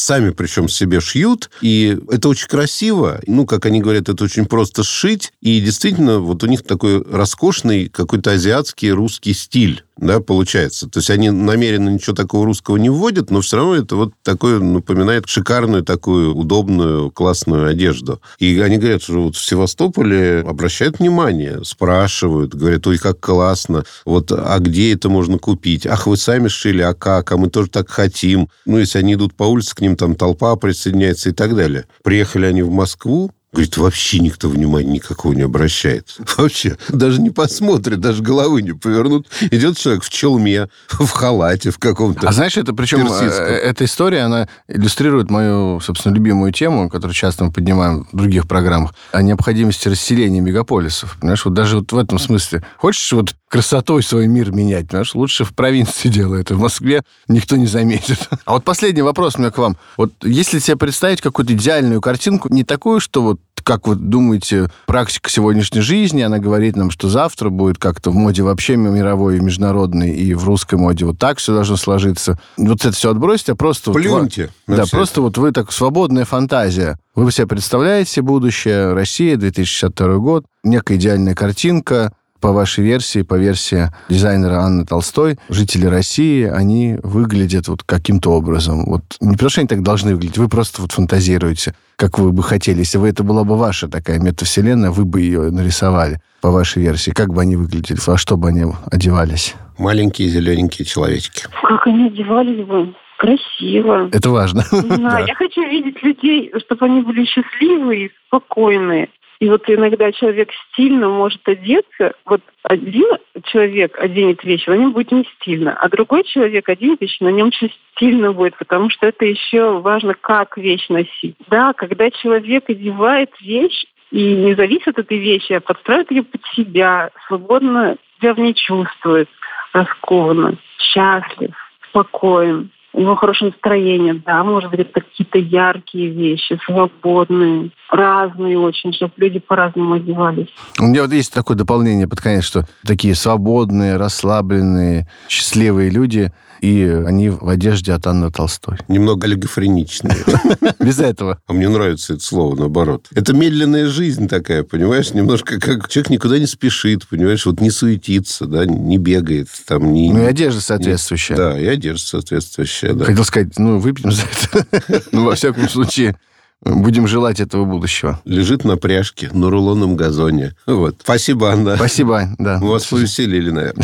сами 0.00 0.30
причем 0.30 0.68
себе 0.68 1.00
шьют, 1.00 1.50
и 1.60 1.98
это 2.10 2.28
очень 2.28 2.48
красиво. 2.48 3.20
Ну, 3.26 3.46
как 3.46 3.66
они 3.66 3.80
говорят, 3.80 4.08
это 4.08 4.24
очень 4.24 4.46
просто 4.46 4.82
сшить, 4.82 5.32
и 5.40 5.60
действительно 5.60 6.18
вот 6.18 6.42
у 6.42 6.46
них 6.46 6.62
такой 6.62 7.02
роскошный 7.02 7.88
какой-то 7.88 8.32
азиатский 8.32 8.90
русский 8.90 9.34
стиль 9.34 9.84
да, 10.00 10.20
получается. 10.20 10.88
То 10.88 10.98
есть 10.98 11.10
они 11.10 11.30
намеренно 11.30 11.90
ничего 11.90 12.16
такого 12.16 12.46
русского 12.46 12.78
не 12.78 12.88
вводят, 12.88 13.30
но 13.30 13.42
все 13.42 13.58
равно 13.58 13.76
это 13.76 13.96
вот 13.96 14.14
такое 14.22 14.58
напоминает 14.58 15.28
шикарную 15.28 15.84
такую 15.84 16.34
удобную, 16.34 17.10
классную 17.10 17.68
одежду. 17.68 18.20
И 18.38 18.58
они 18.60 18.78
говорят, 18.78 19.02
что 19.02 19.24
вот 19.24 19.36
в 19.36 19.44
Севастополе 19.44 20.40
обращают 20.40 20.98
внимание, 20.98 21.62
спрашивают, 21.64 22.54
говорят, 22.54 22.86
ой, 22.86 22.98
как 22.98 23.20
классно, 23.20 23.84
вот, 24.06 24.32
а 24.32 24.58
где 24.58 24.94
это 24.94 25.10
можно 25.10 25.38
купить? 25.38 25.86
Ах, 25.86 26.06
вы 26.06 26.16
сами 26.16 26.48
шили, 26.48 26.80
а 26.80 26.94
как? 26.94 27.30
А 27.32 27.36
мы 27.36 27.50
тоже 27.50 27.68
так 27.68 27.90
хотим. 27.90 28.48
Ну, 28.64 28.78
если 28.78 28.98
они 28.98 29.14
идут 29.14 29.34
по 29.34 29.44
улице, 29.44 29.74
к 29.74 29.80
ним 29.80 29.89
там 29.96 30.14
толпа 30.14 30.56
присоединяется 30.56 31.30
и 31.30 31.32
так 31.32 31.54
далее. 31.54 31.86
Приехали 32.02 32.46
они 32.46 32.62
в 32.62 32.70
Москву, 32.70 33.30
Говорит, 33.52 33.76
вообще 33.78 34.20
никто 34.20 34.48
внимания 34.48 34.90
никакого 34.92 35.32
не 35.32 35.42
обращает. 35.42 36.16
Вообще, 36.36 36.76
даже 36.88 37.20
не 37.20 37.30
посмотрит, 37.30 37.98
даже 37.98 38.22
головы 38.22 38.62
не 38.62 38.72
повернут. 38.72 39.26
Идет 39.50 39.76
человек 39.76 40.04
в 40.04 40.08
челме, 40.08 40.68
в 40.88 41.08
халате, 41.10 41.72
в 41.72 41.78
каком-то 41.78 42.28
А 42.28 42.32
знаешь, 42.32 42.56
это 42.56 42.72
причем, 42.72 43.00
персидском. 43.00 43.44
э, 43.44 43.48
эта 43.48 43.84
история, 43.86 44.20
она 44.20 44.48
иллюстрирует 44.68 45.30
мою, 45.30 45.80
собственно, 45.80 46.14
любимую 46.14 46.52
тему, 46.52 46.88
которую 46.88 47.14
часто 47.14 47.44
мы 47.44 47.50
поднимаем 47.50 48.06
в 48.12 48.16
других 48.16 48.46
программах, 48.46 48.94
о 49.10 49.20
необходимости 49.20 49.88
расселения 49.88 50.40
мегаполисов. 50.40 51.16
Понимаешь, 51.20 51.44
вот 51.44 51.54
даже 51.54 51.78
вот 51.78 51.90
в 51.90 51.98
этом 51.98 52.20
смысле. 52.20 52.64
Хочешь 52.76 53.12
вот 53.12 53.34
красотой 53.48 54.04
свой 54.04 54.28
мир 54.28 54.52
менять, 54.52 54.86
понимаешь, 54.88 55.14
лучше 55.16 55.44
в 55.44 55.54
провинции 55.54 56.08
делай 56.08 56.42
это. 56.42 56.54
В 56.54 56.60
Москве 56.60 57.02
никто 57.26 57.56
не 57.56 57.66
заметит. 57.66 58.18
А 58.44 58.54
вот 58.54 58.64
последний 58.64 59.02
вопрос 59.02 59.36
у 59.36 59.40
меня 59.40 59.50
к 59.50 59.58
вам. 59.58 59.76
Вот 59.96 60.12
если 60.22 60.58
себе 60.58 60.76
представить 60.76 61.20
какую-то 61.20 61.52
идеальную 61.52 62.00
картинку, 62.00 62.48
не 62.52 62.64
такую, 62.64 63.00
что 63.00 63.22
вот 63.22 63.39
как 63.62 63.86
вы 63.86 63.94
думаете, 63.94 64.70
практика 64.86 65.30
сегодняшней 65.30 65.80
жизни, 65.80 66.22
она 66.22 66.38
говорит 66.38 66.76
нам, 66.76 66.90
что 66.90 67.08
завтра 67.08 67.50
будет 67.50 67.78
как-то 67.78 68.10
в 68.10 68.14
моде 68.14 68.42
вообще 68.42 68.76
мировой 68.76 69.38
и 69.38 69.40
международной, 69.40 70.10
и 70.10 70.34
в 70.34 70.44
русской 70.44 70.76
моде 70.76 71.04
вот 71.04 71.18
так 71.18 71.38
все 71.38 71.54
должно 71.54 71.76
сложиться. 71.76 72.38
Вот 72.56 72.84
это 72.84 72.92
все 72.92 73.10
отбросьте, 73.10 73.52
а 73.52 73.54
просто... 73.56 73.90
вот 73.90 74.00
Плюньте 74.00 74.50
на 74.66 74.76
да, 74.76 74.84
просто 74.90 75.20
вот 75.20 75.38
вы 75.38 75.52
так, 75.52 75.72
свободная 75.72 76.24
фантазия. 76.24 76.98
Вы 77.14 77.32
себе 77.32 77.46
представляете 77.46 78.22
будущее 78.22 78.92
России, 78.92 79.34
2062 79.34 80.16
год, 80.16 80.44
некая 80.62 80.96
идеальная 80.96 81.34
картинка, 81.34 82.12
по 82.40 82.52
вашей 82.52 82.84
версии, 82.84 83.22
по 83.22 83.34
версии 83.34 83.88
дизайнера 84.08 84.60
Анны 84.60 84.84
Толстой, 84.86 85.38
жители 85.48 85.86
России, 85.86 86.44
они 86.44 86.96
выглядят 87.02 87.68
вот 87.68 87.82
каким-то 87.82 88.30
образом. 88.30 88.84
Вот 88.86 89.02
не 89.20 89.32
потому, 89.32 89.50
что 89.50 89.60
они 89.60 89.68
так 89.68 89.82
должны 89.82 90.14
выглядеть, 90.14 90.38
вы 90.38 90.48
просто 90.48 90.82
вот 90.82 90.92
фантазируете, 90.92 91.74
как 91.96 92.18
вы 92.18 92.32
бы 92.32 92.42
хотели. 92.42 92.78
Если 92.80 92.98
бы 92.98 93.08
это 93.08 93.22
была 93.22 93.44
бы 93.44 93.56
ваша 93.56 93.88
такая 93.88 94.18
метавселенная, 94.18 94.90
вы 94.90 95.04
бы 95.04 95.20
ее 95.20 95.50
нарисовали 95.50 96.20
по 96.40 96.50
вашей 96.50 96.82
версии. 96.82 97.10
Как 97.10 97.32
бы 97.32 97.42
они 97.42 97.56
выглядели, 97.56 97.98
во 98.06 98.16
что 98.16 98.36
бы 98.36 98.48
они 98.48 98.64
одевались? 98.90 99.54
Маленькие 99.78 100.28
зелененькие 100.28 100.86
человечки. 100.86 101.44
Как 101.62 101.86
они 101.86 102.06
одевались 102.06 102.66
бы? 102.66 102.94
Красиво. 103.18 104.08
Это 104.12 104.30
важно. 104.30 104.64
Не 104.72 104.80
знаю, 104.96 105.00
Да. 105.00 105.20
я 105.20 105.34
хочу 105.34 105.60
видеть 105.62 106.02
людей, 106.02 106.50
чтобы 106.64 106.86
они 106.86 107.02
были 107.02 107.24
счастливые 107.26 108.06
и 108.06 108.10
спокойные. 108.26 109.08
И 109.40 109.48
вот 109.48 109.62
иногда 109.68 110.12
человек 110.12 110.50
стильно 110.68 111.08
может 111.08 111.40
одеться. 111.48 112.12
Вот 112.26 112.42
один 112.62 113.06
человек 113.44 113.98
оденет 113.98 114.44
вещь, 114.44 114.66
на 114.66 114.74
нем 114.74 114.92
будет 114.92 115.12
не 115.12 115.26
стильно, 115.36 115.72
а 115.80 115.88
другой 115.88 116.24
человек 116.24 116.68
оденет 116.68 117.00
вещь, 117.00 117.18
на 117.20 117.28
нем 117.28 117.48
очень 117.48 117.72
стильно 117.92 118.32
будет, 118.32 118.56
потому 118.58 118.90
что 118.90 119.06
это 119.06 119.24
еще 119.24 119.80
важно, 119.80 120.14
как 120.14 120.58
вещь 120.58 120.86
носить. 120.90 121.36
Да, 121.48 121.72
когда 121.72 122.10
человек 122.10 122.68
одевает 122.68 123.30
вещь, 123.40 123.86
и 124.10 124.34
не 124.34 124.54
зависит 124.54 124.88
от 124.88 124.98
этой 124.98 125.18
вещи, 125.18 125.52
а 125.52 125.60
подстраивает 125.60 126.10
ее 126.10 126.22
под 126.24 126.42
себя, 126.54 127.10
свободно 127.26 127.96
себя 128.18 128.34
в 128.34 128.38
ней 128.38 128.54
чувствует, 128.54 129.28
раскованно, 129.72 130.56
счастлив, 130.78 131.54
спокоен. 131.88 132.70
У 132.92 133.00
него 133.00 133.14
хорошее 133.16 133.52
настроение, 133.52 134.20
да, 134.26 134.42
может 134.42 134.70
быть, 134.70 134.80
это 134.80 135.00
какие-то 135.00 135.38
яркие 135.38 136.10
вещи, 136.10 136.58
свободные, 136.66 137.70
разные 137.90 138.58
очень, 138.58 138.92
чтобы 138.92 139.12
люди 139.16 139.38
по-разному 139.38 139.94
одевались. 139.94 140.48
У 140.78 140.84
меня 140.84 141.02
вот 141.02 141.12
есть 141.12 141.32
такое 141.32 141.56
дополнение 141.56 142.08
под 142.08 142.20
конец, 142.20 142.44
что 142.44 142.64
такие 142.84 143.14
свободные, 143.14 143.96
расслабленные, 143.96 145.08
счастливые 145.28 145.90
люди, 145.90 146.32
и 146.60 146.82
они 147.06 147.30
в 147.30 147.48
одежде 147.48 147.92
от 147.92 148.06
Анны 148.06 148.30
Толстой. 148.30 148.78
Немного 148.88 149.26
олигофреничные. 149.26 150.16
Без 150.78 150.98
этого. 150.98 151.40
А 151.46 151.52
мне 151.52 151.68
нравится 151.68 152.14
это 152.14 152.22
слово, 152.22 152.54
наоборот. 152.54 153.06
Это 153.14 153.32
медленная 153.32 153.86
жизнь 153.86 154.28
такая, 154.28 154.62
понимаешь? 154.62 155.12
Немножко 155.12 155.58
как 155.58 155.88
человек 155.88 156.10
никуда 156.10 156.38
не 156.38 156.46
спешит, 156.46 157.06
понимаешь? 157.08 157.46
Вот 157.46 157.60
не 157.60 157.70
суетится, 157.70 158.46
да, 158.46 158.66
не 158.66 158.98
бегает. 158.98 159.48
Там, 159.66 159.92
не... 159.92 160.12
Ну 160.12 160.22
и 160.22 160.26
одежда 160.26 160.60
соответствующая. 160.60 161.36
Да, 161.36 161.58
и 161.58 161.66
одежда 161.66 162.06
соответствующая, 162.06 162.79
да. 162.82 163.04
Хотел 163.04 163.24
сказать, 163.24 163.58
ну, 163.58 163.78
выпьем 163.78 164.12
за 164.12 164.22
это. 164.22 165.02
Ну, 165.12 165.24
во 165.24 165.34
всяком 165.34 165.68
случае, 165.68 166.16
будем 166.64 167.06
желать 167.06 167.40
этого 167.40 167.64
будущего. 167.64 168.20
Лежит 168.24 168.64
на 168.64 168.76
пряжке, 168.76 169.30
на 169.32 169.50
рулонном 169.50 169.96
газоне. 169.96 170.54
Вот. 170.66 170.96
Спасибо, 171.02 171.50
Анна. 171.50 171.76
Спасибо, 171.76 172.28
да. 172.38 172.58
Мы 172.60 172.68
вас 172.70 172.86
повеселили, 172.86 173.50
наверное. 173.50 173.82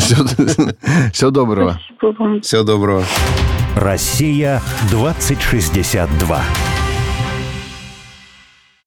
Всего 1.11 1.29
доброго. 1.31 1.79
Спасибо 1.97 2.23
вам. 2.23 2.41
Всего 2.41 2.63
доброго. 2.63 3.05
Россия 3.75 4.61
2062. 4.89 6.76